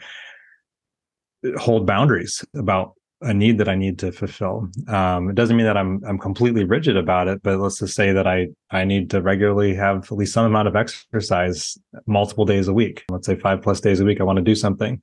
[1.58, 4.70] hold boundaries about a need that I need to fulfill.
[4.88, 8.12] Um, it doesn't mean that I'm I'm completely rigid about it, but let's just say
[8.12, 12.68] that I I need to regularly have at least some amount of exercise multiple days
[12.68, 13.04] a week.
[13.10, 14.20] Let's say five plus days a week.
[14.20, 15.02] I want to do something.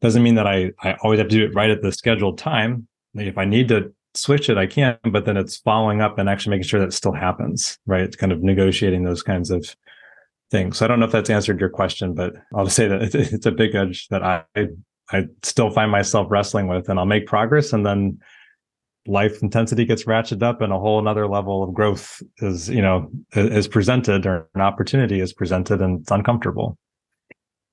[0.00, 2.86] Doesn't mean that I I always have to do it right at the scheduled time.
[3.14, 4.98] If I need to switch it, I can.
[5.04, 7.78] But then it's following up and actually making sure that still happens.
[7.86, 8.02] Right?
[8.02, 9.74] It's kind of negotiating those kinds of
[10.50, 10.78] things.
[10.78, 13.46] So I don't know if that's answered your question, but I'll just say that it's
[13.46, 14.44] a big edge that I
[15.12, 18.18] I still find myself wrestling with, and I'll make progress, and then
[19.06, 23.10] life intensity gets ratcheted up, and a whole another level of growth is you know
[23.34, 26.76] is presented, or an opportunity is presented, and it's uncomfortable.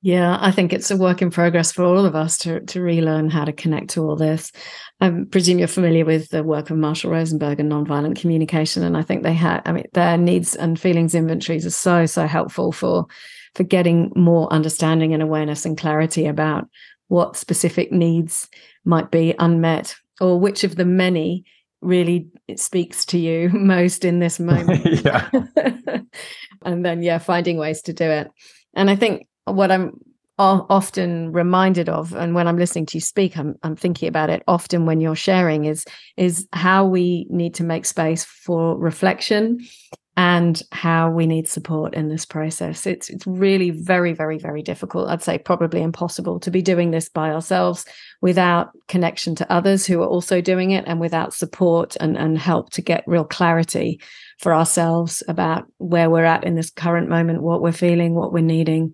[0.05, 3.29] Yeah, I think it's a work in progress for all of us to to relearn
[3.29, 4.51] how to connect to all this.
[4.99, 9.01] I presume you're familiar with the work of Marshall Rosenberg and nonviolent communication, and I
[9.01, 9.61] think they had.
[9.65, 13.07] I mean, their needs and feelings inventories are so so helpful for
[13.55, 16.67] for getting more understanding and awareness and clarity about
[17.13, 18.49] what specific needs
[18.85, 21.45] might be unmet or which of the many
[21.79, 25.05] really speaks to you most in this moment.
[26.63, 28.31] and then yeah, finding ways to do it.
[28.73, 30.01] And I think what I'm
[30.39, 34.41] often reminded of and when i'm listening to you speak I'm, I'm thinking about it
[34.47, 35.85] often when you're sharing is
[36.17, 39.59] is how we need to make space for reflection
[40.15, 42.85] and how we need support in this process.
[42.85, 45.09] It's it's really very very very difficult.
[45.09, 47.85] I'd say probably impossible to be doing this by ourselves
[48.21, 52.69] without connection to others who are also doing it and without support and and help
[52.71, 53.99] to get real clarity
[54.39, 58.41] for ourselves about where we're at in this current moment what we're feeling what we're
[58.43, 58.93] needing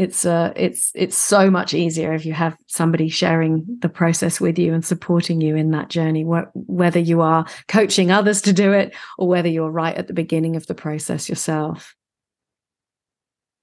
[0.00, 4.58] it's uh it's it's so much easier if you have somebody sharing the process with
[4.58, 8.72] you and supporting you in that journey wh- whether you are coaching others to do
[8.72, 11.94] it or whether you're right at the beginning of the process yourself.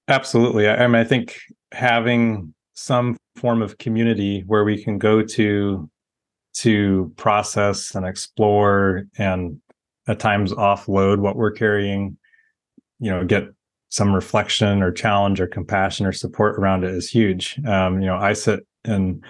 [0.07, 0.67] Absolutely.
[0.67, 1.39] I, I mean i think
[1.71, 5.89] having some form of community where we can go to
[6.53, 9.59] to process and explore and
[10.07, 12.15] at times offload what we're carrying
[12.99, 13.45] you know get
[13.89, 17.59] some reflection or challenge or compassion or support around it is huge.
[17.65, 19.21] Um, you know, I sit in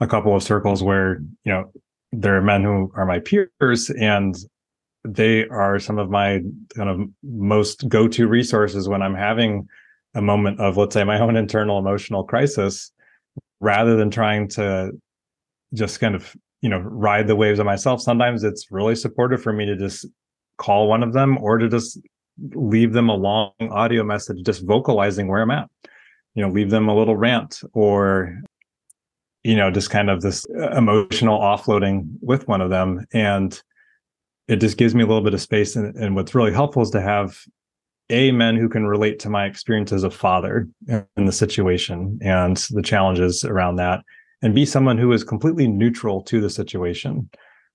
[0.00, 1.72] a couple of circles where, you know,
[2.12, 4.36] there are men who are my peers and
[5.04, 6.40] they are some of my
[6.76, 9.66] kind of most go-to resources when I'm having
[10.14, 12.92] a moment of, let's say, my own internal emotional crisis,
[13.60, 14.90] rather than trying to
[15.72, 18.02] just kind of, you know, ride the waves of myself.
[18.02, 20.06] Sometimes it's really supportive for me to just
[20.58, 21.98] call one of them or to just
[22.54, 25.68] leave them a long audio message just vocalizing where I'm at.
[26.34, 28.40] You know, leave them a little rant or,
[29.44, 33.04] you know, just kind of this emotional offloading with one of them.
[33.12, 33.60] And
[34.48, 35.76] it just gives me a little bit of space.
[35.76, 37.38] And, and what's really helpful is to have
[38.10, 42.56] a men who can relate to my experience as a father in the situation and
[42.70, 44.00] the challenges around that,
[44.42, 47.30] and be someone who is completely neutral to the situation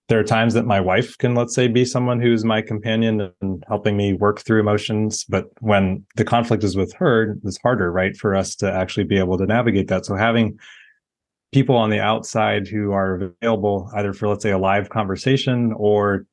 [0.10, 3.64] there are times that my wife can let's say be someone who's my companion and
[3.68, 8.16] helping me work through emotions but when the conflict is with her it's harder right
[8.16, 10.06] for us to actually be able to navigate that.
[10.06, 10.58] So having
[11.54, 16.26] people on the outside who are available either for let's say a live conversation or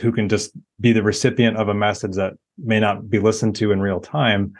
[0.00, 3.72] who can just be the recipient of a message that may not be listened to
[3.72, 4.52] in real time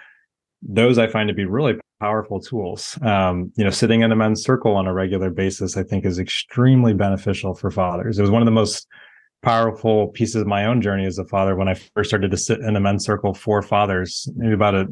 [0.62, 2.98] those i find to be really powerful tools.
[3.02, 6.18] Um, you know, sitting in a men's circle on a regular basis, I think is
[6.18, 8.18] extremely beneficial for fathers.
[8.18, 8.87] It was one of the most
[9.42, 12.61] powerful pieces of my own journey as a father when I first started to sit
[12.61, 14.87] in a men's circle for fathers, maybe about a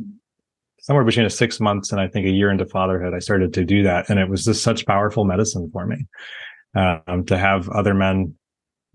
[0.81, 3.65] somewhere between a six months and I think a year into fatherhood, I started to
[3.65, 4.11] do that.
[4.11, 6.07] And it was just such powerful medicine for me.
[6.77, 8.35] Um, to have other men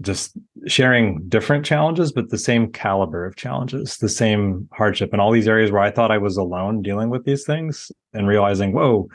[0.02, 5.32] just sharing different challenges, but the same caliber of challenges, the same hardship, and all
[5.32, 9.10] these areas where I thought I was alone dealing with these things and realizing, whoa,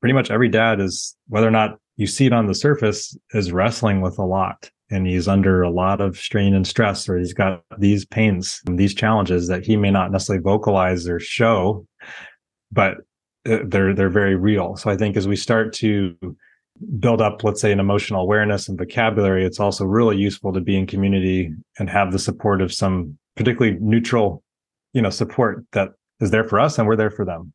[0.00, 3.52] pretty much every dad is, whether or not you see it on the surface, is
[3.52, 4.70] wrestling with a lot.
[4.90, 8.78] And he's under a lot of strain and stress, or he's got these pains and
[8.78, 11.86] these challenges that he may not necessarily vocalize or show,
[12.72, 12.94] but
[13.46, 14.76] uh, they're they're very real.
[14.76, 16.16] So I think as we start to
[16.98, 20.76] build up, let's say, an emotional awareness and vocabulary, it's also really useful to be
[20.76, 24.42] in community and have the support of some particularly neutral,
[24.92, 27.52] you know, support that is there for us and we're there for them.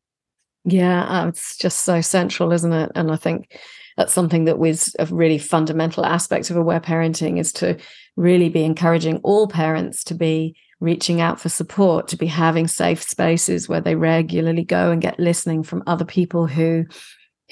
[0.64, 2.90] Yeah, uh, it's just so central, isn't it?
[2.94, 3.60] And I think
[3.96, 7.76] that's something that was a really fundamental aspect of aware parenting is to
[8.16, 13.02] really be encouraging all parents to be reaching out for support, to be having safe
[13.02, 16.84] spaces where they regularly go and get listening from other people who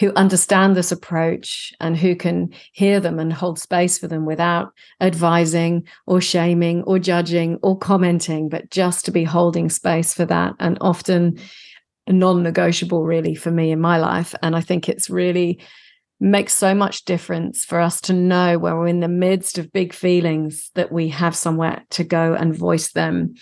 [0.03, 4.73] who understand this approach and who can hear them and hold space for them without
[5.01, 10.55] advising or shaming or judging or commenting, but just to be holding space for that.
[10.59, 11.38] And often
[12.09, 14.35] non negotiable, really, for me in my life.
[14.43, 15.61] And I think it's really
[16.19, 19.93] makes so much difference for us to know when we're in the midst of big
[19.93, 23.37] feelings that we have somewhere to go and voice them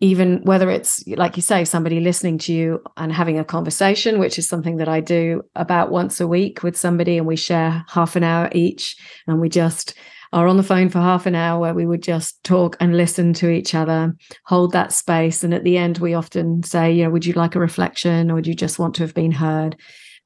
[0.00, 4.38] even whether it's like you say somebody listening to you and having a conversation which
[4.38, 8.14] is something that i do about once a week with somebody and we share half
[8.14, 9.94] an hour each and we just
[10.32, 13.32] are on the phone for half an hour where we would just talk and listen
[13.32, 17.10] to each other hold that space and at the end we often say you know
[17.10, 19.76] would you like a reflection or would you just want to have been heard?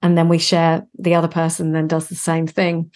[0.03, 2.91] And then we share the other person then does the same thing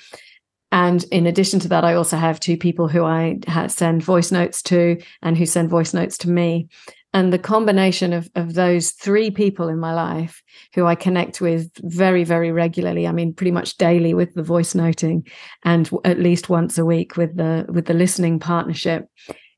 [0.74, 4.60] and in addition to that, I also have two people who I send voice notes
[4.64, 6.68] to and who send voice notes to me.
[7.12, 10.42] and the combination of, of those three people in my life
[10.74, 14.74] who I connect with very, very regularly, I mean, pretty much daily with the voice
[14.74, 15.24] noting
[15.62, 19.06] and at least once a week with the with the listening partnership,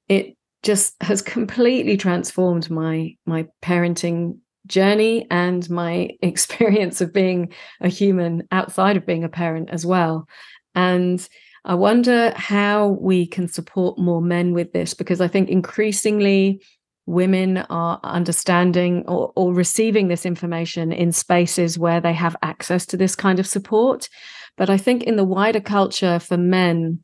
[0.09, 7.89] it just has completely transformed my my parenting journey and my experience of being a
[7.89, 10.29] human outside of being a parent as well.
[10.77, 11.27] And
[11.65, 16.63] I wonder how we can support more men with this because I think increasingly
[17.07, 22.97] women are understanding or, or, receiving this information in spaces where they have access to
[22.97, 24.09] this kind of support.
[24.57, 27.03] But I think in the wider culture for men,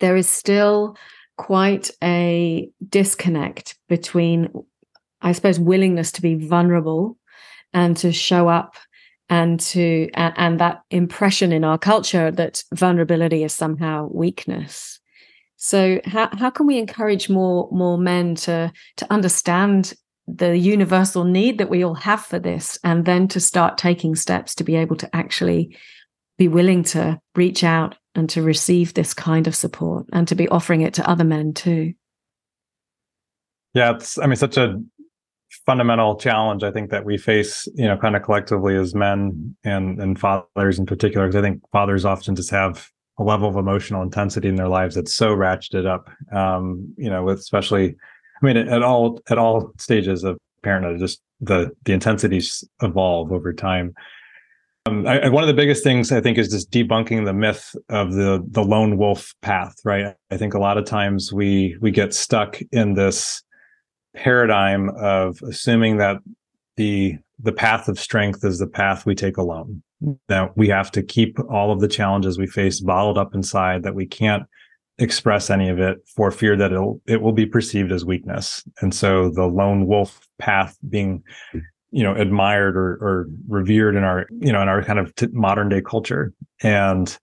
[0.00, 0.96] there is still
[1.36, 4.48] quite a disconnect between,
[5.20, 7.18] I suppose, willingness to be vulnerable
[7.74, 8.74] and to show up
[9.28, 15.00] and to and, that impression in our culture that vulnerability is somehow weakness
[15.56, 19.94] so how how can we encourage more more men to to understand
[20.28, 24.54] the universal need that we all have for this and then to start taking steps
[24.54, 25.76] to be able to actually
[26.36, 30.48] be willing to reach out and to receive this kind of support and to be
[30.48, 31.94] offering it to other men too.
[33.74, 34.82] Yeah, it's I mean such a
[35.66, 40.00] fundamental challenge I think that we face, you know, kind of collectively as men and
[40.00, 44.02] and fathers in particular because I think fathers often just have a level of emotional
[44.02, 46.08] intensity in their lives that's so ratcheted up.
[46.32, 47.96] Um, you know, with especially,
[48.42, 53.52] I mean, at all at all stages of parenthood, just the the intensities evolve over
[53.52, 53.94] time.
[54.86, 58.12] Um, I, one of the biggest things I think is just debunking the myth of
[58.12, 59.74] the the lone wolf path.
[59.84, 60.14] Right.
[60.30, 63.42] I think a lot of times we we get stuck in this
[64.16, 66.18] paradigm of assuming that
[66.76, 69.82] the the path of strength is the path we take alone
[70.28, 73.94] that we have to keep all of the challenges we face bottled up inside that
[73.94, 74.44] we can't
[74.98, 78.64] express any of it for fear that it'll it will be perceived as weakness.
[78.80, 81.22] And so the lone wolf path being
[81.90, 85.28] you know admired or, or revered in our you know in our kind of t-
[85.32, 86.32] modern day culture.
[86.62, 87.16] And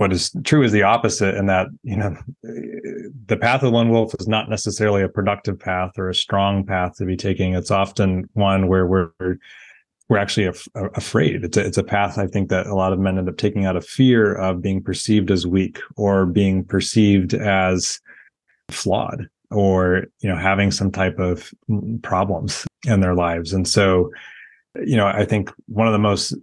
[0.00, 2.16] what is true is the opposite in that you know
[3.26, 6.96] the path of lone wolf is not necessarily a productive path or a strong path
[6.96, 9.10] to be taking it's often one where we're
[10.08, 11.44] we're actually af- afraid.
[11.44, 13.64] It's a, it's a path I think that a lot of men end up taking
[13.64, 18.00] out of fear of being perceived as weak or being perceived as
[18.70, 21.52] flawed or you know having some type of
[22.02, 23.52] problems in their lives.
[23.52, 24.10] And so,
[24.84, 26.34] you know, I think one of the most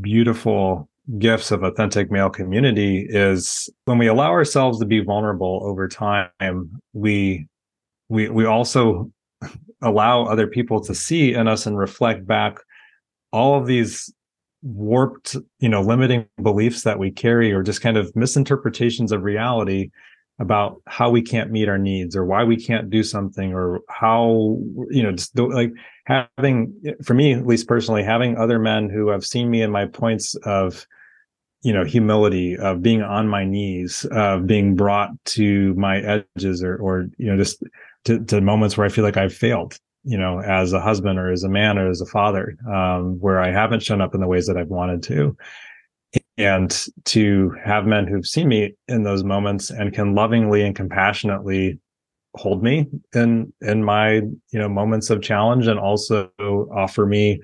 [0.00, 5.88] beautiful gifts of authentic male community is when we allow ourselves to be vulnerable over
[5.88, 7.46] time, we
[8.08, 9.10] we we also
[9.82, 12.58] allow other people to see in us and reflect back
[13.32, 14.12] all of these
[14.62, 19.90] warped, you know, limiting beliefs that we carry or just kind of misinterpretations of reality
[20.38, 24.58] about how we can't meet our needs or why we can't do something or how
[24.90, 25.72] you know just like
[26.04, 29.86] having for me at least personally having other men who have seen me in my
[29.86, 30.86] points of
[31.62, 36.76] you know humility of being on my knees of being brought to my edges or
[36.76, 37.62] or you know just
[38.04, 41.30] to, to moments where i feel like i've failed you know, as a husband or
[41.30, 44.26] as a man or as a father, um, where I haven't shown up in the
[44.26, 45.36] ways that I've wanted to.
[46.36, 51.78] And to have men who've seen me in those moments and can lovingly and compassionately
[52.34, 56.30] hold me in in my you know moments of challenge and also
[56.74, 57.40] offer me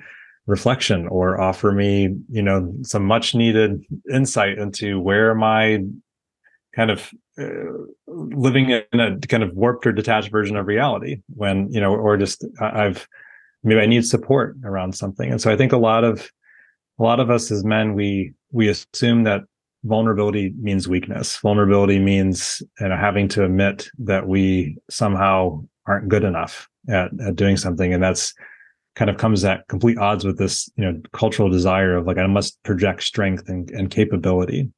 [0.47, 5.79] reflection or offer me you know some much needed insight into where my
[6.75, 7.49] kind of uh,
[8.07, 12.17] living in a kind of warped or detached version of reality when you know or
[12.17, 13.07] just i've
[13.63, 15.31] maybe i need support around something.
[15.31, 16.31] And so i think a lot of
[16.99, 19.43] a lot of us as men we we assume that
[19.85, 21.37] vulnerability means weakness.
[21.39, 27.37] Vulnerability means you know having to admit that we somehow aren't good enough at, at
[27.37, 27.93] doing something.
[27.93, 28.35] And that's
[28.95, 32.27] kind of comes at complete odds with this you know cultural desire of like i
[32.27, 34.71] must project strength and, and capability.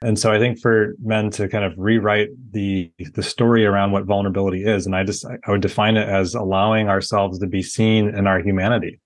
[0.00, 4.04] And so I think for men to kind of rewrite the the story around what
[4.04, 8.08] vulnerability is, and I just I would define it as allowing ourselves to be seen
[8.14, 9.00] in our humanity,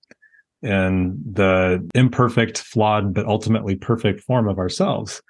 [0.61, 5.21] in the imperfect, flawed, but ultimately perfect form of ourselves,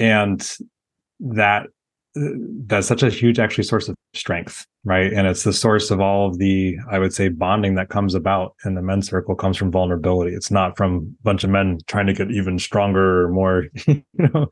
[0.00, 0.56] and
[1.20, 1.66] that
[2.66, 5.12] that's such a huge actually source of strength right?
[5.12, 8.54] And it's the source of all of the i would say bonding that comes about
[8.64, 10.34] in the men's circle comes from vulnerability.
[10.34, 14.02] It's not from a bunch of men trying to get even stronger or more you
[14.18, 14.48] know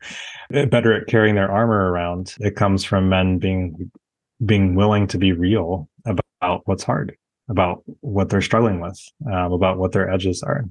[0.49, 2.35] better at carrying their armor around.
[2.39, 3.91] It comes from men being
[4.45, 7.15] being willing to be real about what's hard
[7.49, 8.99] about what they're struggling with
[9.31, 10.65] um, about what their edges are.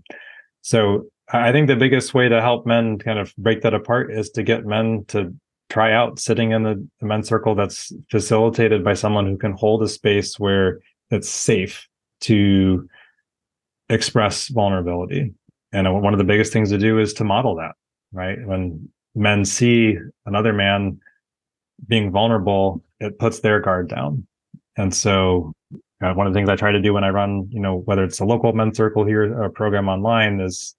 [0.62, 4.30] So i think the biggest way to help men kind of break that apart is
[4.30, 5.34] to get men to
[5.68, 9.88] try out sitting in the, men's circle that's facilitated by someone who can hold a
[9.88, 11.86] space where it's safe
[12.20, 12.88] to
[13.88, 15.32] express vulnerability.
[15.72, 17.72] And one of the biggest things to do is to model that,
[18.12, 18.38] right?
[18.46, 21.00] When men see another man
[21.86, 24.26] being vulnerable, it puts their guard down.
[24.76, 25.52] And so
[26.02, 28.04] uh, one of the things I try to do when I run, you know, whether
[28.04, 30.74] it's a local men's circle here or a program online is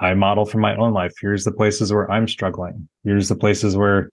[0.00, 1.12] I model from my own life.
[1.20, 2.88] Here's the places where I'm struggling.
[3.04, 4.10] Here's the places where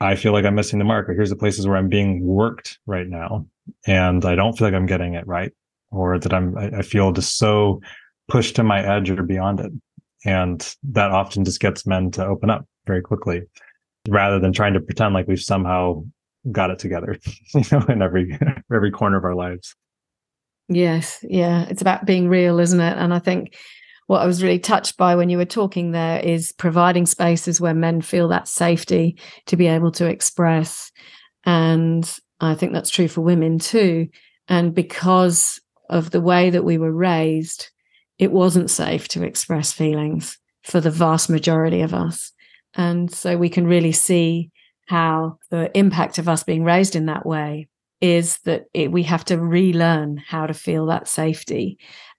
[0.00, 2.78] I feel like I'm missing the mark, or here's the places where I'm being worked
[2.86, 3.46] right now.
[3.86, 5.52] And I don't feel like I'm getting it right,
[5.90, 7.80] or that I'm, I feel just so
[8.28, 9.72] pushed to my edge or beyond it.
[10.24, 13.42] And that often just gets men to open up very quickly
[14.08, 16.04] rather than trying to pretend like we've somehow
[16.50, 17.18] got it together,
[17.54, 18.36] you know, in every,
[18.72, 19.74] every corner of our lives.
[20.68, 21.24] Yes.
[21.26, 21.66] Yeah.
[21.68, 22.96] It's about being real, isn't it?
[22.98, 23.56] And I think
[24.08, 27.74] what I was really touched by when you were talking there is providing spaces where
[27.74, 30.90] men feel that safety to be able to express.
[31.44, 34.08] And I think that's true for women too.
[34.48, 37.70] And because of the way that we were raised,
[38.18, 42.32] it wasn't safe to express feelings for the vast majority of us.
[42.74, 44.50] And so we can really see
[44.86, 47.68] how the impact of us being raised in that way
[48.00, 51.78] is that it, we have to relearn how to feel that safety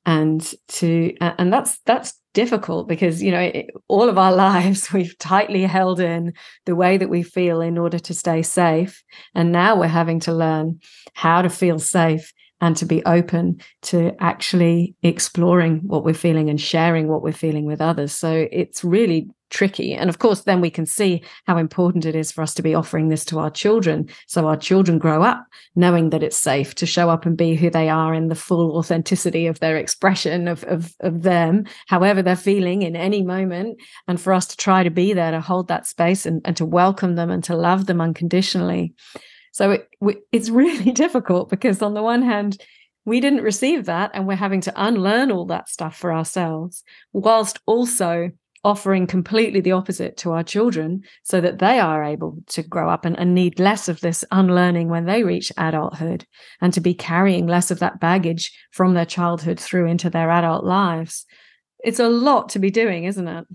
[0.10, 3.52] and to and that's that's difficult because you know
[3.88, 6.34] all of our lives we've tightly held in
[6.66, 9.04] the way that we feel in order to stay safe.
[9.36, 10.80] And now we're having to learn
[11.14, 16.60] how to feel safe and to be open to actually exploring what we're feeling and
[16.60, 19.94] sharing what we're feeling with others so it's really tricky.
[19.94, 22.76] And of course, then we can see how important it is for us to be
[22.76, 24.10] offering this to our children.
[24.28, 25.46] So our children grow up
[25.76, 28.78] knowing that it's safe to show up and be who they are in the full
[28.78, 33.80] authenticity of their expression of, of, of them, however they're feeling in any moment.
[34.08, 36.66] And for us to try to be there to hold that space and, and to
[36.66, 38.94] welcome them and to love them unconditionally.
[39.60, 39.90] So it,
[40.32, 42.62] it's really difficult because on the one hand,
[43.04, 46.82] we didn't receive that and we're having to unlearn all that stuff for ourselves
[47.12, 48.32] whilst also
[48.64, 53.04] offering completely the opposite to our children so that they are able to grow up
[53.04, 56.26] and, and, need less of this unlearning when they reach adulthood
[56.62, 60.64] and to be carrying less of that baggage from their childhood through into their adult
[60.64, 61.26] lives.
[61.84, 63.46] It's a lot to be doing, isn't it?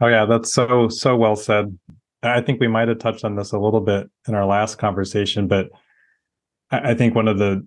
[0.00, 1.78] Oh, yeah, that's so, so well said.
[2.22, 5.48] I think we might have touched on this a little bit in our last conversation,
[5.48, 5.68] but
[6.70, 7.66] I think one of the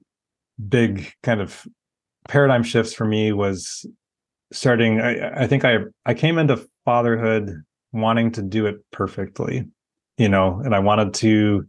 [0.69, 1.67] big kind of
[2.27, 3.85] paradigm shifts for me was
[4.51, 9.67] starting I, I think i i came into fatherhood wanting to do it perfectly
[10.17, 11.67] you know and i wanted to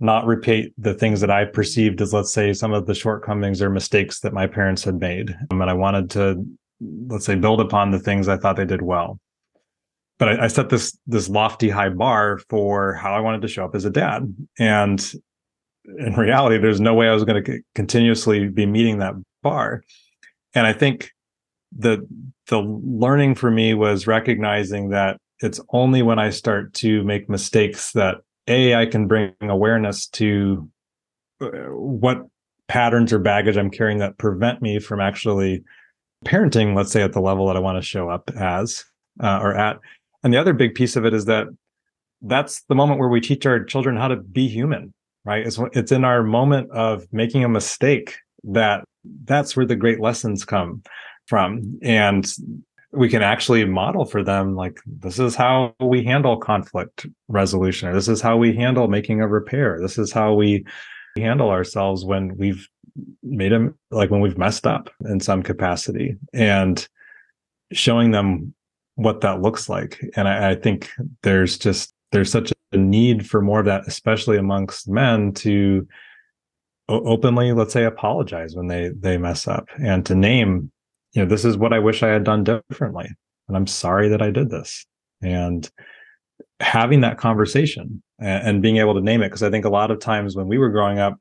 [0.00, 3.70] not repeat the things that i perceived as let's say some of the shortcomings or
[3.70, 5.36] mistakes that my parents had made.
[5.50, 6.44] Um, and i wanted to
[7.08, 9.18] let's say build upon the things i thought they did well
[10.18, 13.64] but I, I set this this lofty high bar for how i wanted to show
[13.64, 15.12] up as a dad and
[15.98, 19.82] in reality there's no way i was going to continuously be meeting that bar
[20.54, 21.10] and i think
[21.76, 22.06] the
[22.48, 27.92] the learning for me was recognizing that it's only when I start to make mistakes
[27.92, 28.16] that
[28.48, 30.68] a I can bring awareness to
[31.40, 32.26] uh, what
[32.68, 35.64] patterns or baggage I'm carrying that prevent me from actually
[36.24, 38.84] parenting, let's say at the level that I want to show up as
[39.22, 39.78] uh, or at.
[40.22, 41.46] And the other big piece of it is that
[42.22, 44.94] that's the moment where we teach our children how to be human,
[45.24, 45.46] right?
[45.46, 48.84] It's it's in our moment of making a mistake that
[49.24, 50.82] that's where the great lessons come
[51.26, 51.78] from.
[51.82, 52.30] And
[52.92, 57.94] we can actually model for them like this is how we handle conflict resolution or
[57.94, 59.78] this is how we handle making a repair.
[59.80, 60.64] This is how we
[61.16, 62.68] handle ourselves when we've
[63.22, 66.16] made them like when we've messed up in some capacity.
[66.32, 66.86] And
[67.72, 68.54] showing them
[68.96, 70.90] what that looks like and I, I think
[71.22, 75.86] there's just there's such a need for more of that especially amongst men to
[76.88, 80.70] openly let's say apologize when they they mess up and to name
[81.12, 83.08] you know, this is what I wish I had done differently.
[83.48, 84.86] And I'm sorry that I did this.
[85.20, 85.68] And
[86.60, 89.30] having that conversation and, and being able to name it.
[89.30, 91.18] Cause I think a lot of times when we were growing up,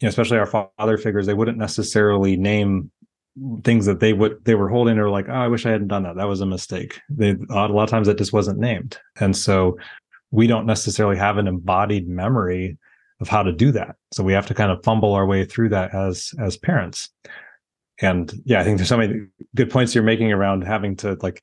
[0.00, 0.46] you know, especially our
[0.78, 2.90] father figures, they wouldn't necessarily name
[3.64, 6.02] things that they would they were holding or like oh i wish i hadn't done
[6.02, 6.16] that.
[6.16, 7.00] That was a mistake.
[7.08, 8.98] They a lot of times that just wasn't named.
[9.20, 9.78] And so
[10.30, 12.78] we don't necessarily have an embodied memory
[13.20, 13.96] of how to do that.
[14.12, 17.10] So we have to kind of fumble our way through that as as parents.
[18.00, 19.26] And yeah, I think there's so many
[19.56, 21.42] good points you're making around having to like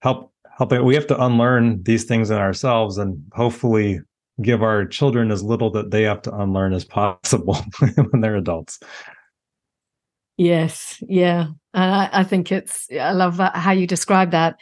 [0.00, 0.72] help help.
[0.72, 4.00] We have to unlearn these things in ourselves and hopefully
[4.40, 7.54] give our children as little that they have to unlearn as possible
[8.10, 8.78] when they're adults.
[10.42, 14.56] Yes, yeah, and I, I think it's I love how you describe that,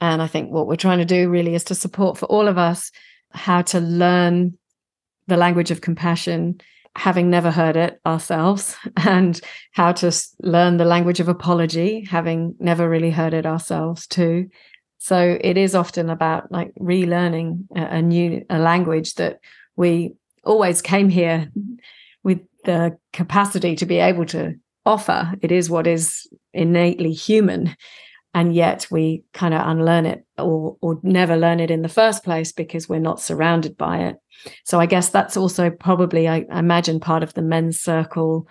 [0.00, 2.56] and I think what we're trying to do really is to support for all of
[2.56, 2.92] us
[3.32, 4.56] how to learn
[5.26, 6.60] the language of compassion
[6.94, 9.40] having never heard it ourselves and
[9.72, 14.48] how to learn the language of apology having never really heard it ourselves too.
[14.98, 19.40] So it is often about like relearning a new a language that
[19.74, 20.12] we
[20.44, 21.50] always came here
[22.22, 24.54] with the capacity to be able to
[24.86, 25.34] offer.
[25.42, 27.76] It is what is innately human.
[28.34, 32.24] And yet we kind of unlearn it or or never learn it in the first
[32.24, 34.16] place because we're not surrounded by it.
[34.64, 38.46] So i guess that's also probably i, imagine part of the men's circle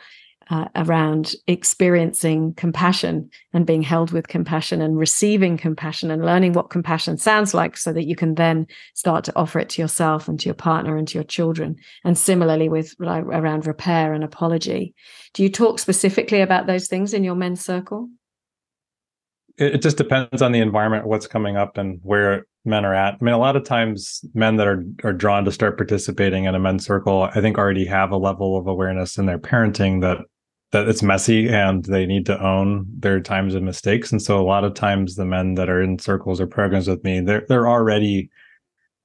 [0.49, 6.69] uh, around experiencing compassion and being held with compassion and receiving compassion and learning what
[6.69, 10.39] compassion sounds like so that you can then start to offer it to yourself and
[10.39, 11.75] to your partner and to your children.
[12.03, 14.93] And similarly with like, around repair and apology.
[15.33, 18.09] Do you talk specifically about those things in your men's circle?
[19.57, 23.15] It, just depends on the environment, what's coming up, and where men are at.
[23.15, 26.53] I mean, a lot of times men that are are drawn to start participating in
[26.53, 30.19] a men's circle, I think already have a level of awareness in their parenting that
[30.71, 34.11] that it's messy and they need to own their times of mistakes.
[34.11, 37.03] And so a lot of times the men that are in circles or programs with
[37.03, 38.29] me, they're they're already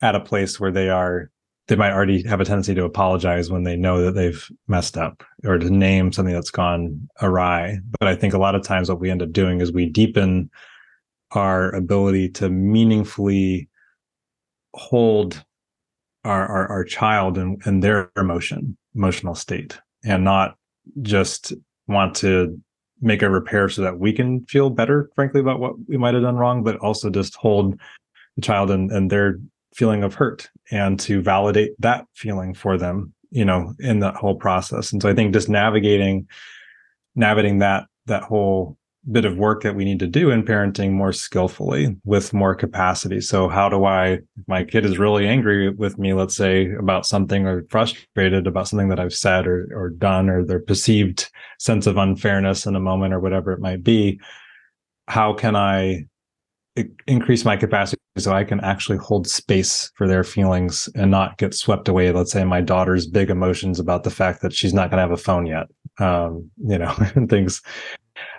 [0.00, 1.30] at a place where they are
[1.68, 5.22] they might already have a tendency to apologize when they know that they've messed up
[5.44, 7.78] or to name something that's gone awry.
[8.00, 10.50] But I think a lot of times what we end up doing is we deepen
[11.30, 13.68] our ability to meaningfully
[14.74, 15.44] hold
[16.24, 20.56] our our, our child and, and their emotion, emotional state, and not
[21.02, 21.52] just
[21.86, 22.60] want to
[23.00, 26.22] make a repair so that we can feel better, frankly, about what we might have
[26.22, 27.78] done wrong, but also just hold
[28.36, 29.38] the child and, and their
[29.74, 34.36] feeling of hurt and to validate that feeling for them you know in that whole
[34.36, 34.92] process.
[34.92, 36.28] And so i think just navigating
[37.16, 38.76] navigating that that whole
[39.10, 43.20] bit of work that we need to do in parenting more skillfully with more capacity
[43.20, 47.46] so how do i my kid is really angry with me let's say about something
[47.46, 51.28] or frustrated about something that i've said or, or done or their perceived
[51.58, 54.20] sense of unfairness in a moment or whatever it might be
[55.08, 56.04] how can i
[57.06, 61.54] increase my capacity so I can actually hold space for their feelings and not get
[61.54, 62.12] swept away.
[62.12, 65.12] Let's say my daughter's big emotions about the fact that she's not going to have
[65.12, 65.66] a phone yet,
[65.98, 67.62] um, you know, and things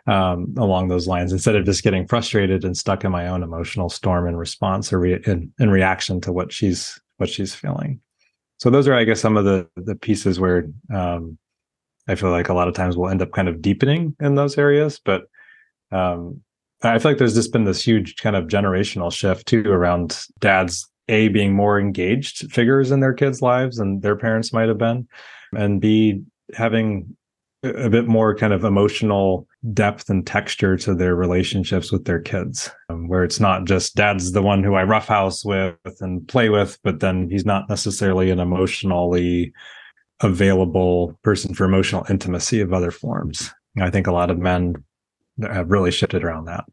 [0.08, 1.32] um, along those lines.
[1.32, 5.00] Instead of just getting frustrated and stuck in my own emotional storm in response or
[5.00, 8.00] re- in, in reaction to what she's what she's feeling.
[8.58, 11.38] So those are, I guess, some of the the pieces where um,
[12.08, 14.58] I feel like a lot of times we'll end up kind of deepening in those
[14.58, 15.24] areas, but
[15.92, 16.42] um,
[16.82, 20.90] I feel like there's just been this huge kind of generational shift too around dads
[21.10, 25.08] a being more engaged figures in their kids' lives than their parents might have been,
[25.56, 26.22] and b
[26.54, 27.16] having
[27.64, 32.70] a bit more kind of emotional depth and texture to their relationships with their kids,
[32.90, 36.78] um, where it's not just dad's the one who I roughhouse with and play with,
[36.84, 39.54] but then he's not necessarily an emotionally
[40.22, 43.52] available person for emotional intimacy of other forms.
[43.82, 44.76] I think a lot of men
[45.42, 46.66] have really shifted around that.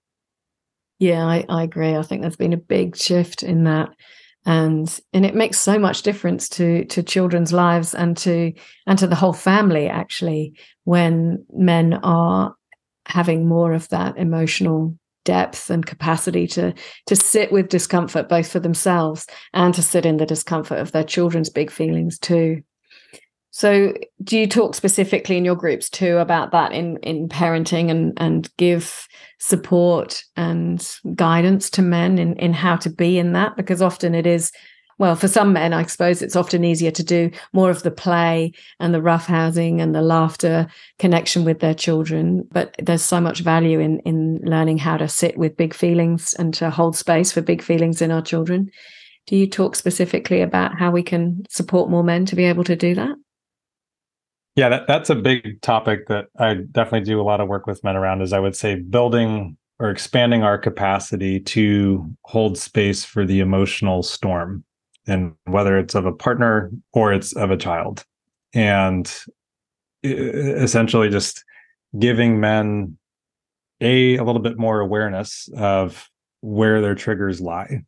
[0.98, 1.96] Yeah, I, I agree.
[1.96, 3.90] I think there's been a big shift in that.
[4.46, 8.52] And and it makes so much difference to to children's lives and to
[8.86, 12.54] and to the whole family actually when men are
[13.06, 16.72] having more of that emotional depth and capacity to
[17.06, 21.04] to sit with discomfort both for themselves and to sit in the discomfort of their
[21.04, 22.62] children's big feelings too
[23.52, 28.12] so, do you talk specifically in your groups too about that in in parenting and
[28.16, 33.56] and give support and guidance to men in in how to be in that?
[33.56, 34.52] Because often it is,
[34.98, 38.52] well, for some men, I suppose it's often easier to do more of the play
[38.78, 40.68] and the roughhousing and the laughter
[41.00, 42.46] connection with their children.
[42.52, 46.54] But there's so much value in in learning how to sit with big feelings and
[46.54, 48.70] to hold space for big feelings in our children.
[49.26, 52.76] Do you talk specifically about how we can support more men to be able to
[52.76, 53.16] do that?
[54.60, 57.82] Yeah, that, that's a big topic that I definitely do a lot of work with
[57.82, 63.24] men around is I would say building or expanding our capacity to hold space for
[63.24, 64.62] the emotional storm
[65.06, 68.04] and whether it's of a partner or it's of a child.
[68.52, 69.10] And
[70.04, 71.42] essentially just
[71.98, 72.98] giving men
[73.80, 76.10] a a little bit more awareness of
[76.42, 77.82] where their triggers lie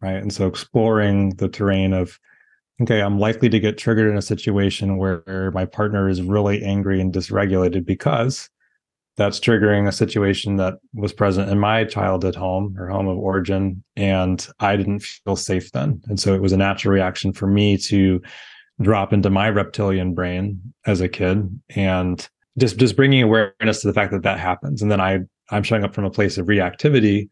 [0.00, 0.16] right?
[0.16, 2.18] And so exploring the terrain of
[2.82, 7.00] okay, I'm likely to get triggered in a situation where my partner is really angry
[7.00, 8.50] and dysregulated because
[9.16, 13.82] that's triggering a situation that was present in my childhood home or home of origin.
[13.96, 16.02] And I didn't feel safe then.
[16.06, 18.20] And so it was a natural reaction for me to
[18.80, 23.94] drop into my reptilian brain as a kid and just just bringing awareness to the
[23.94, 25.18] fact that that happens and then i
[25.50, 27.28] i'm showing up from a place of reactivity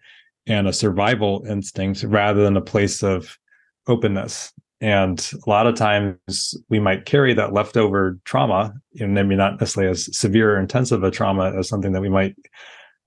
[0.47, 3.39] and a survival instinct rather than a place of
[3.87, 4.53] openness
[4.85, 9.91] And a lot of times we might carry that leftover trauma, and maybe not necessarily
[9.91, 12.35] as severe or intensive a trauma as something that we might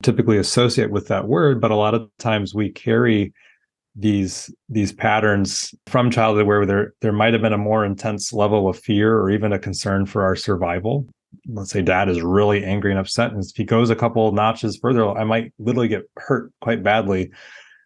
[0.01, 3.31] typically associate with that word, but a lot of times we carry
[3.95, 8.67] these these patterns from childhood where there there might have been a more intense level
[8.67, 11.07] of fear or even a concern for our survival.
[11.47, 14.77] Let's say dad is really angry and upset and if he goes a couple notches
[14.77, 17.31] further i might literally get hurt quite badly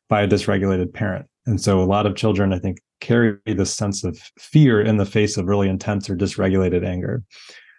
[0.08, 1.28] by a dysregulated parent.
[1.46, 5.06] And so a lot of children i think carry this sense of fear in the
[5.06, 7.24] face of really intense or dysregulated anger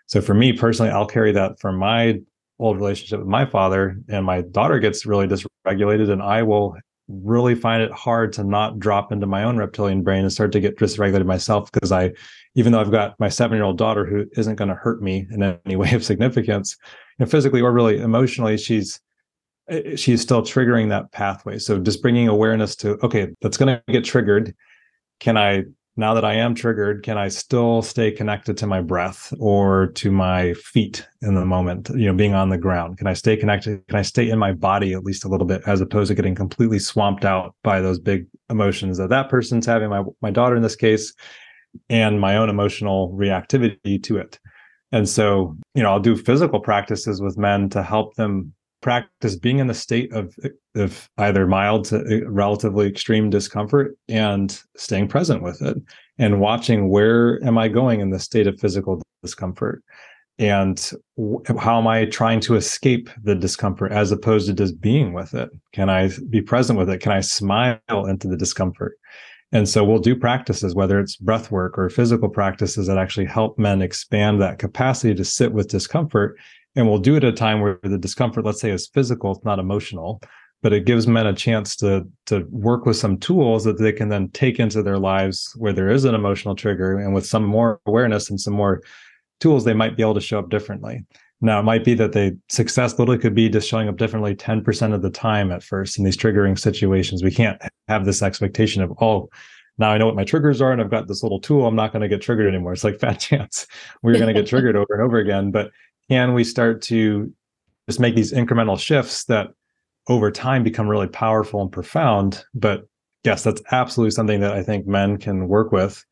[0.06, 2.20] so for me personally i'll carry that from my
[2.58, 6.76] old relationship with my father and my daughter gets really dysregulated and i will
[7.08, 10.60] really find it hard to not drop into my own reptilian brain and start to
[10.60, 12.12] get dysregulated myself because I,
[12.54, 15.26] even though I've got my seven year old daughter who isn't going to hurt me
[15.30, 16.76] in any way of significance,
[17.18, 19.00] you know, physically or really emotionally, she's
[19.68, 21.58] eh, she's still triggering that pathway.
[21.58, 24.54] So just bringing awareness to okay, that's going to get triggered.
[25.22, 25.62] Can I
[25.96, 30.10] now that I am triggered, can I still stay connected to my breath or to
[30.10, 32.98] my feet in the moment, you know, being on the ground?
[32.98, 33.86] Can I stay connected?
[33.86, 36.34] Can I stay in my body at least a little bit as opposed to getting
[36.34, 40.62] completely swamped out by those big emotions that that person's having, my, my daughter in
[40.62, 41.14] this case,
[41.88, 44.40] and my own emotional reactivity to it.
[44.90, 49.58] And so, you know, I'll do physical practices with men to help them practice being
[49.58, 50.36] in the state of
[50.74, 55.78] of either mild to eh, relatively extreme discomfort and staying present with it
[56.18, 59.82] and watching where am i going in the state of physical discomfort?
[60.38, 60.90] And
[61.58, 65.50] how am i trying to escape the discomfort as opposed to just being with it?
[65.72, 67.00] Can i be present with it?
[67.00, 68.98] Can i smile into the discomfort?
[69.54, 73.58] And so we'll do practices whether it's breath work or physical practices that actually help
[73.58, 76.36] men expand that capacity to sit with discomfort
[76.76, 79.44] and we'll do it at a time where the discomfort let's say is physical it's
[79.44, 80.20] not emotional
[80.62, 84.08] but it gives men a chance to to work with some tools that they can
[84.08, 87.80] then take into their lives where there is an emotional trigger and with some more
[87.86, 88.80] awareness and some more
[89.40, 91.04] tools they might be able to show up differently
[91.40, 94.94] now it might be that they success literally could be just showing up differently 10%
[94.94, 98.92] of the time at first in these triggering situations we can't have this expectation of
[99.00, 99.28] oh
[99.78, 101.66] now I know what my triggers are and I've got this little tool.
[101.66, 102.74] I'm not going to get triggered anymore.
[102.74, 103.66] It's like fat chance.
[104.02, 105.50] We're going to get triggered over and over again.
[105.50, 105.70] But
[106.12, 107.32] can we start to
[107.88, 109.48] just make these incremental shifts that
[110.08, 112.44] over time become really powerful and profound?
[112.54, 112.86] But
[113.24, 116.04] yes that's absolutely something that i think men can work with.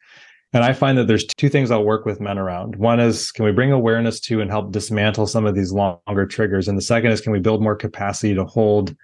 [0.54, 2.76] And i find that there's two things i'll work with men around.
[2.76, 6.66] One is can we bring awareness to and help dismantle some of these longer triggers?
[6.66, 8.96] And the second is can we build more capacity to hold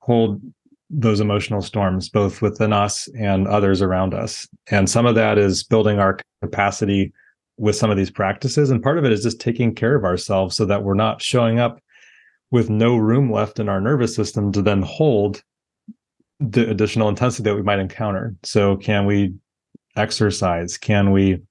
[0.00, 0.42] hold
[0.90, 4.46] those emotional storms both within us and others around us?
[4.70, 7.12] And some of that is building our capacity
[7.58, 8.70] with some of these practices.
[8.70, 11.58] And part of it is just taking care of ourselves so that we're not showing
[11.58, 11.80] up
[12.50, 15.42] with no room left in our nervous system to then hold
[16.38, 18.34] the additional intensity that we might encounter.
[18.42, 19.34] So, can we
[19.96, 20.76] exercise?
[20.76, 21.42] Can we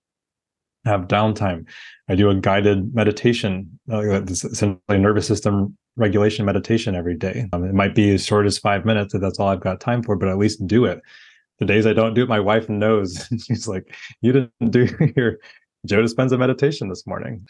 [0.85, 1.65] have downtime?
[2.07, 7.47] I do a guided meditation, uh, essentially nervous system regulation meditation every day.
[7.53, 10.03] Um, it might be as short as five minutes if that's all I've got time
[10.03, 11.01] for, but at least do it.
[11.59, 13.27] The days I don't do it, my wife knows.
[13.47, 15.37] She's like, "You didn't do your
[15.85, 17.45] Joe Dispenza meditation this morning.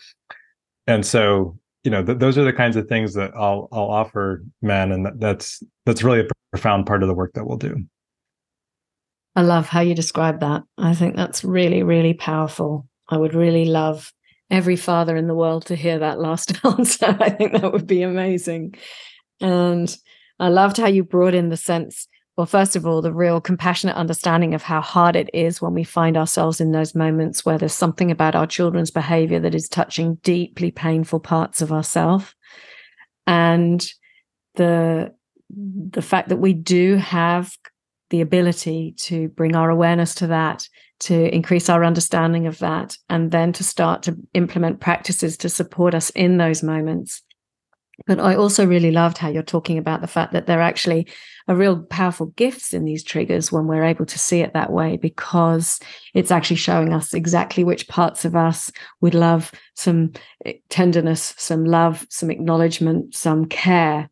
[0.88, 4.43] And so, you know, th- those are the kinds of things that I'll I'll offer
[4.61, 7.77] men, and that, that's that's really a profound part of the work that we'll do.
[9.36, 10.63] I love how you describe that.
[10.77, 12.88] I think that's really, really powerful.
[13.09, 14.13] I would really love
[14.49, 17.17] every father in the world to hear that last answer.
[17.19, 18.75] I think that would be amazing.
[19.41, 19.95] And
[20.39, 22.07] I loved how you brought in the sense
[22.38, 25.86] well, first of all, the real compassionate understanding of how hard it is when we
[25.86, 30.15] find ourselves in those moments where there's something about our children's behavior that is touching
[30.15, 32.33] deeply painful parts of ourselves.
[33.25, 33.86] And
[34.55, 35.13] the
[35.49, 37.55] the fact that we do have
[38.09, 40.67] the ability to bring our awareness to that,
[40.99, 45.93] to increase our understanding of that, and then to start to implement practices to support
[45.93, 47.21] us in those moments.
[48.07, 51.07] But I also really loved how you're talking about the fact that they're actually
[51.47, 54.97] a real powerful gifts in these triggers when we're able to see it that way,
[54.97, 55.79] because
[56.13, 58.71] it's actually showing us exactly which parts of us
[59.01, 60.11] would love some
[60.45, 64.09] eh, tenderness, some love, some acknowledgement, some care.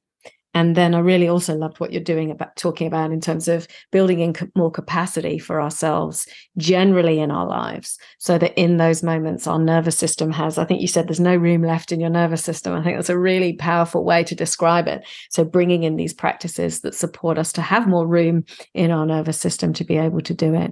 [0.56, 3.68] And then I really also loved what you're doing about talking about in terms of
[3.92, 6.28] building in more capacity for ourselves
[6.58, 10.82] generally in our lives, so that in those moments our nervous system has, I think
[10.82, 12.74] you said there's no room left in your nervous system.
[12.74, 15.04] I think that's a really powerful way to describe it.
[15.30, 18.44] So bringing in these practices that support us to have more room
[18.74, 20.72] in our nervous system to be able to do it.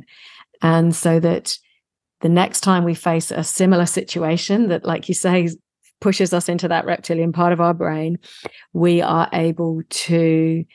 [0.61, 1.57] And so that
[2.21, 5.49] the next time we face a similar situation that, like you say,
[6.01, 8.19] pushes us into that reptilian part of our brain,
[8.73, 10.65] we are able to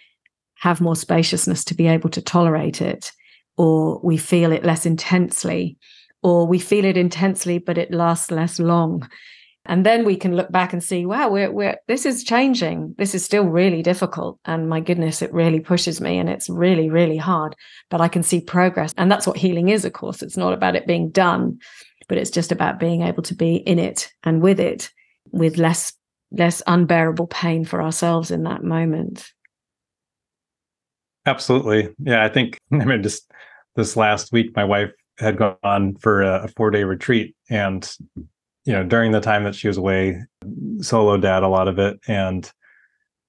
[0.58, 3.12] have more spaciousness to be able to tolerate it
[3.56, 5.78] or we feel it less intensely,
[6.22, 9.08] or we feel it intensely, but it lasts less long.
[9.64, 12.94] And then we can look back and see, wow, we're, we're, this is changing.
[12.98, 14.38] This is still really difficult.
[14.44, 17.56] And my goodness, it really pushes me and it's really, really hard,
[17.90, 18.94] but I can see progress.
[18.96, 20.22] And that's what healing is, of course.
[20.22, 21.58] It's not about it being done,
[22.08, 24.90] but it's just about being able to be in it and with it
[25.32, 25.92] with less,
[26.30, 29.26] less unbearable pain for ourselves in that moment.
[31.26, 31.88] Absolutely.
[31.98, 32.24] Yeah.
[32.24, 33.30] I think, I mean, just
[33.74, 37.96] this last week, my wife had gone for a, a four day retreat and
[38.64, 40.20] you know during the time that she was away
[40.80, 42.52] solo dad a lot of it and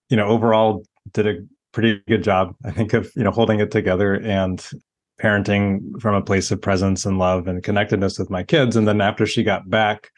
[0.09, 0.83] you know overall
[1.13, 1.35] did a
[1.71, 4.69] pretty good job i think of you know holding it together and
[5.21, 8.99] parenting from a place of presence and love and connectedness with my kids and then
[8.99, 10.11] after she got back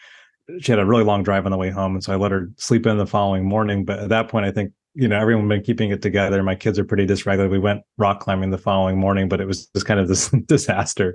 [0.60, 2.50] she had a really long drive on the way home and so i let her
[2.58, 5.62] sleep in the following morning but at that point i think you know everyone been
[5.62, 9.30] keeping it together my kids are pretty dysregulated we went rock climbing the following morning
[9.30, 11.14] but it was just kind of this disaster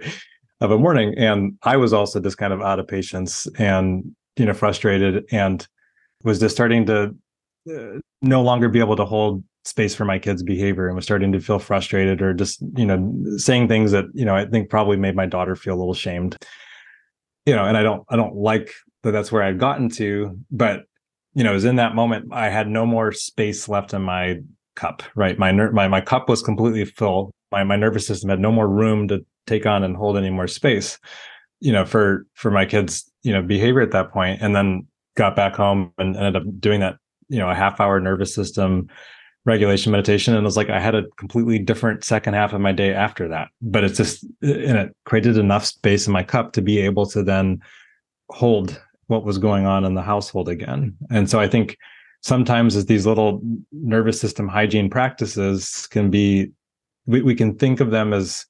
[0.60, 1.14] of a morning.
[1.16, 5.66] And I was also just kind of out of patience and, you know, frustrated and
[6.22, 7.14] was just starting to
[7.70, 11.32] uh, no longer be able to hold space for my kids' behavior and was starting
[11.32, 14.96] to feel frustrated or just, you know, saying things that, you know, I think probably
[14.96, 16.36] made my daughter feel a little shamed.
[17.46, 18.72] You know, and I don't, I don't like
[19.04, 20.82] that that's where I'd gotten to, but
[21.34, 24.40] you know, it was in that moment I had no more space left in my
[24.76, 25.38] cup, right?
[25.38, 27.32] My ner- my my cup was completely full.
[27.52, 30.46] My my nervous system had no more room to take on and hold any more
[30.46, 30.98] space
[31.64, 34.86] you know for for my kids you know behavior at that point and then
[35.16, 36.96] got back home and ended up doing that
[37.28, 38.86] you know a half hour nervous system
[39.46, 42.72] regulation meditation and it was like i had a completely different second half of my
[42.72, 46.60] day after that but it's just and it created enough space in my cup to
[46.60, 47.58] be able to then
[48.28, 50.96] hold what was going on in the household again.
[51.10, 51.76] And so i think
[52.22, 53.40] sometimes as these little
[53.72, 56.50] nervous system hygiene practices can be
[57.06, 58.46] we, we can think of them as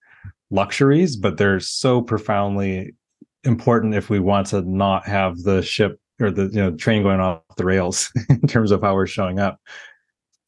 [0.50, 2.94] luxuries, but they're so profoundly
[3.42, 7.20] important if we want to not have the ship or the you know train going
[7.20, 9.60] off the rails in terms of how we're showing up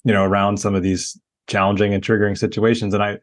[0.05, 2.95] you know around some of these challenging and triggering situations.
[2.95, 3.19] And i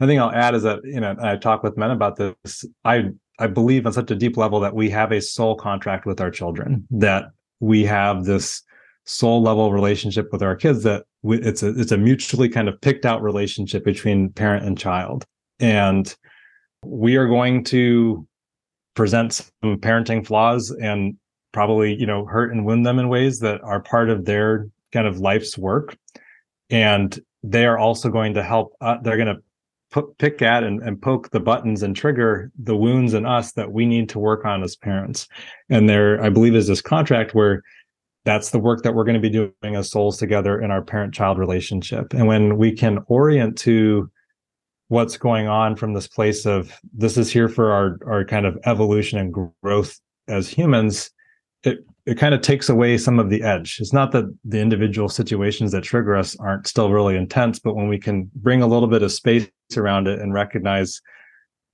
[0.00, 3.10] i think i'll add is that you know i talk with men about this i
[3.40, 6.30] i believe on such a deep level that we have a soul contract with our
[6.30, 7.24] children that
[7.60, 8.62] we have this
[9.04, 12.80] soul level relationship with our kids that we, it's a it's a mutually kind of
[12.80, 15.26] picked out relationship between parent and child
[15.58, 16.16] and
[16.84, 18.26] we are going to
[18.94, 21.16] present some parenting flaws and
[21.52, 25.06] probably, you know, hurt and wound them in ways that are part of their kind
[25.06, 25.96] of life's work.
[26.70, 29.42] And they are also going to help, uh, they're going to
[30.18, 33.86] pick at and, and poke the buttons and trigger the wounds in us that we
[33.86, 35.26] need to work on as parents.
[35.68, 37.62] And there, I believe, is this contract where
[38.24, 41.14] that's the work that we're going to be doing as souls together in our parent
[41.14, 42.12] child relationship.
[42.12, 44.10] And when we can orient to
[44.88, 48.58] what's going on from this place of this is here for our our kind of
[48.64, 49.32] evolution and
[49.62, 51.10] growth as humans
[51.62, 53.78] it it kind of takes away some of the edge.
[53.80, 57.86] It's not that the individual situations that trigger us aren't still really intense but when
[57.86, 61.00] we can bring a little bit of space around it and recognize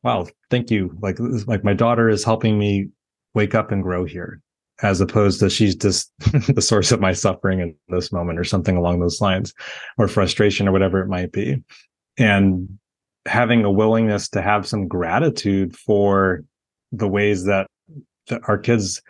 [0.02, 0.94] wow thank you.
[1.00, 1.16] Like
[1.46, 2.90] like my daughter is helping me
[3.32, 4.42] wake up and grow here
[4.82, 6.12] as opposed to she's just
[6.54, 9.54] the source of my suffering in this moment or something along those lines
[9.96, 11.62] or frustration or whatever it might be.
[12.18, 12.78] And
[13.24, 16.44] having a willingness to have some gratitude for
[16.92, 17.66] the ways that,
[18.28, 19.00] that our kids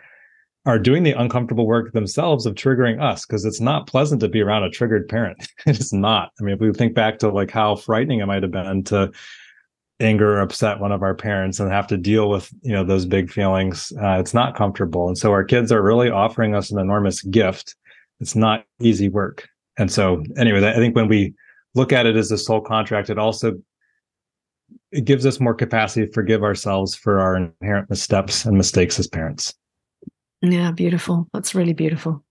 [0.67, 4.41] are doing the uncomfortable work themselves of triggering us because it's not pleasant to be
[4.41, 5.47] around a triggered parent.
[5.65, 6.31] It's not.
[6.39, 9.11] I mean if we think back to like how frightening it might have been to
[9.99, 13.05] anger or upset one of our parents and have to deal with you know those
[13.05, 15.07] big feelings uh, it's not comfortable.
[15.07, 17.75] And so our kids are really offering us an enormous gift.
[18.19, 19.47] It's not easy work.
[19.77, 21.33] And so anyway i think when we
[21.75, 23.53] look at it as a soul contract it also
[24.91, 29.07] it gives us more capacity to forgive ourselves for our inherent missteps and mistakes as
[29.07, 29.53] parents.
[30.41, 31.27] Yeah, beautiful.
[31.33, 32.23] That's really beautiful.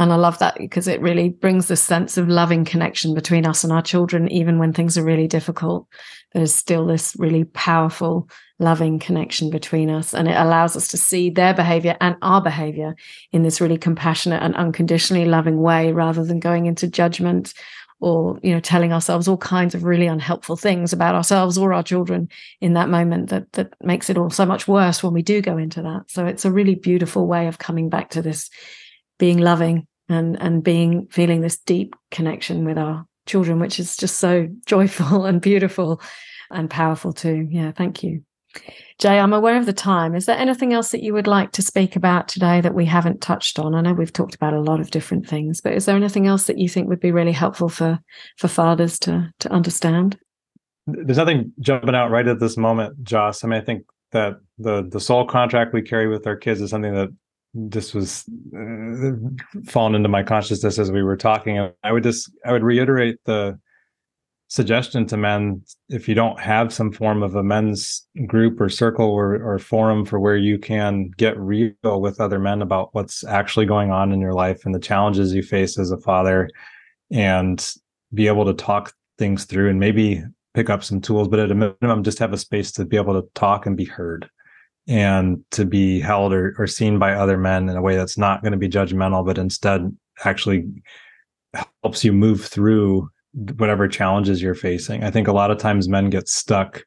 [0.00, 3.64] And I love that because it really brings this sense of loving connection between us
[3.64, 5.88] and our children, even when things are really difficult.
[6.34, 8.28] There's still this really powerful,
[8.60, 10.14] loving connection between us.
[10.14, 12.94] And it allows us to see their behavior and our behavior
[13.32, 17.52] in this really compassionate and unconditionally loving way rather than going into judgment
[18.00, 21.82] or you know telling ourselves all kinds of really unhelpful things about ourselves or our
[21.82, 22.28] children
[22.60, 25.56] in that moment that that makes it all so much worse when we do go
[25.56, 26.04] into that.
[26.08, 28.50] So it's a really beautiful way of coming back to this
[29.18, 34.18] being loving and and being feeling this deep connection with our children which is just
[34.18, 36.00] so joyful and beautiful
[36.50, 37.46] and powerful too.
[37.50, 38.22] Yeah thank you
[38.98, 40.14] Jai, I'm aware of the time.
[40.14, 43.20] Is there anything else that you would like to speak about today that we haven't
[43.20, 43.74] touched on?
[43.74, 46.44] I know we've talked about a lot of different things, but is there anything else
[46.46, 48.00] that you think would be really helpful for
[48.36, 50.18] for fathers to to understand?
[50.88, 53.44] there's nothing jumping out right at this moment, Joss.
[53.44, 56.70] I mean, I think that the the soul contract we carry with our kids is
[56.70, 57.08] something that
[57.68, 58.24] just was
[58.56, 61.70] uh, fallen into my consciousness as we were talking.
[61.82, 63.58] I would just I would reiterate the
[64.48, 69.06] suggestion to men if you don't have some form of a men's group or circle
[69.06, 73.66] or, or forum for where you can get real with other men about what's actually
[73.66, 76.48] going on in your life and the challenges you face as a father
[77.10, 77.74] and
[78.14, 80.24] be able to talk things through and maybe
[80.54, 83.20] pick up some tools but at a minimum just have a space to be able
[83.20, 84.30] to talk and be heard
[84.86, 88.40] and to be held or, or seen by other men in a way that's not
[88.40, 89.94] going to be judgmental but instead
[90.24, 90.66] actually
[91.82, 93.10] helps you move through
[93.56, 95.04] whatever challenges you're facing.
[95.04, 96.84] I think a lot of times men get stuck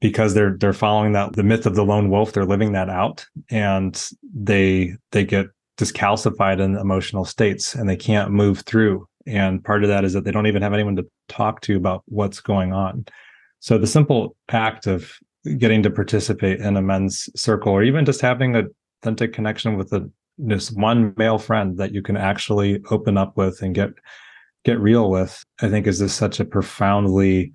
[0.00, 2.32] because they're they're following that the myth of the lone wolf.
[2.32, 8.30] They're living that out, and they they get discalcified in emotional states, and they can't
[8.30, 9.06] move through.
[9.26, 12.02] And part of that is that they don't even have anyone to talk to about
[12.06, 13.04] what's going on.
[13.60, 15.12] So the simple act of
[15.58, 18.64] getting to participate in a men's circle, or even just having a
[19.02, 23.60] authentic connection with a this one male friend that you can actually open up with
[23.62, 23.90] and get
[24.64, 27.52] get real with, I think is this such a profoundly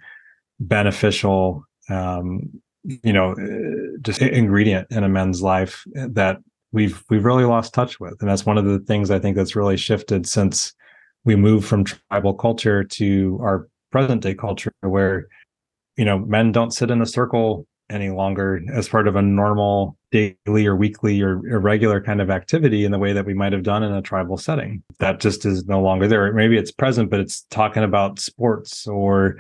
[0.59, 2.49] beneficial, um,
[2.83, 6.37] you know, uh, just ingredient in a men's life that
[6.71, 9.55] we've we've really lost touch with, and that's one of the things I think that's
[9.55, 10.73] really shifted since
[11.23, 15.27] we moved from tribal culture to our present day culture, where
[15.97, 19.97] you know men don't sit in a circle any longer as part of a normal
[20.11, 23.63] daily or weekly or irregular kind of activity in the way that we might have
[23.63, 24.81] done in a tribal setting.
[24.99, 26.31] That just is no longer there.
[26.33, 29.37] Maybe it's present, but it's talking about sports or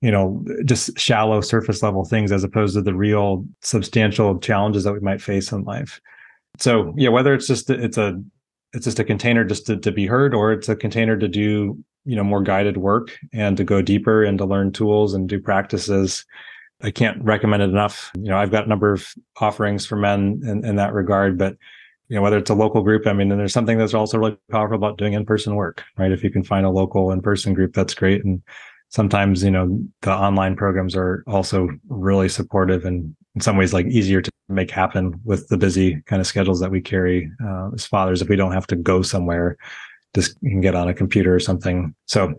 [0.00, 4.92] you know just shallow surface level things as opposed to the real substantial challenges that
[4.92, 6.00] we might face in life
[6.58, 8.18] so yeah whether it's just it's a
[8.72, 11.78] it's just a container just to, to be heard or it's a container to do
[12.04, 15.38] you know more guided work and to go deeper and to learn tools and do
[15.38, 16.24] practices
[16.82, 18.10] I can't recommend it enough.
[18.16, 21.56] You know, I've got a number of offerings for men in, in that regard, but
[22.08, 24.76] you know, whether it's a local group, I mean, there's something that's also really powerful
[24.76, 26.10] about doing in-person work, right?
[26.10, 28.24] If you can find a local in-person group, that's great.
[28.24, 28.42] And
[28.88, 33.86] sometimes, you know, the online programs are also really supportive and in some ways like
[33.86, 37.86] easier to make happen with the busy kind of schedules that we carry uh, as
[37.86, 38.20] fathers.
[38.20, 39.56] If we don't have to go somewhere,
[40.12, 41.94] just can get on a computer or something.
[42.06, 42.34] So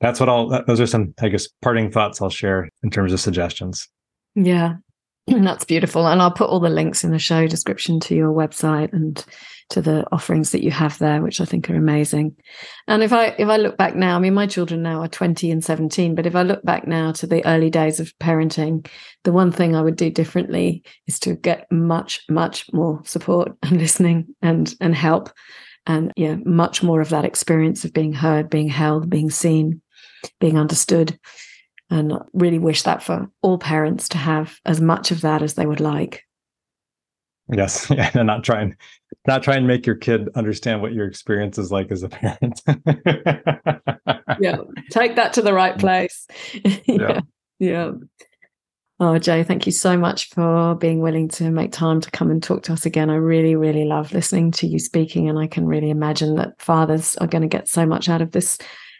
[0.00, 3.20] that's what I'll, those are some, I guess, parting thoughts I'll share in terms of
[3.20, 3.88] suggestions.
[4.34, 4.74] Yeah,
[5.26, 6.06] that's beautiful.
[6.06, 9.24] And I'll put all the links in the show description to your website and
[9.70, 12.36] to the offerings that you have there, which I think are amazing.
[12.86, 15.50] And if I if I look back now, I mean my children now are 20
[15.50, 18.86] and 17, but if I look back now to the early days of parenting,
[19.24, 23.78] the one thing I would do differently is to get much, much more support and
[23.78, 25.30] listening and and help.
[25.88, 29.80] And yeah, much more of that experience of being heard, being held, being seen
[30.40, 31.18] being understood.
[31.88, 35.66] And really wish that for all parents to have as much of that as they
[35.66, 36.26] would like.
[37.52, 38.76] Yes, yeah, and not try and
[39.26, 42.60] not try and make your kid understand what your experience is like as a parent.
[44.40, 44.56] yeah,
[44.90, 45.80] take that to the right mm.
[45.80, 46.26] place.
[46.64, 46.72] yeah.
[46.86, 47.20] yeah,
[47.58, 47.90] yeah.
[48.98, 52.42] Oh, Jai, thank you so much for being willing to make time to come and
[52.42, 53.10] talk to us again.
[53.10, 57.14] I really, really love listening to you speaking, and I can really imagine that fathers
[57.16, 58.58] are going to get so much out of this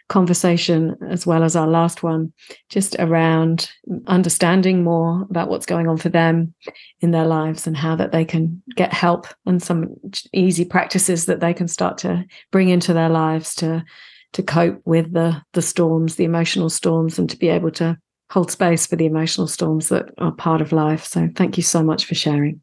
[0.09, 2.31] conversation as well as our last one,
[2.69, 3.69] just around
[4.07, 6.53] understanding more about what's going on for them
[7.01, 9.95] in their lives and how that they can get help and some
[10.33, 13.83] easy practices that they can start to bring into their lives to
[14.33, 17.97] to cope with the the storms, the emotional storms, and to be able to
[18.29, 21.05] hold space for the emotional storms that are part of life.
[21.05, 22.61] So thank you so much for sharing.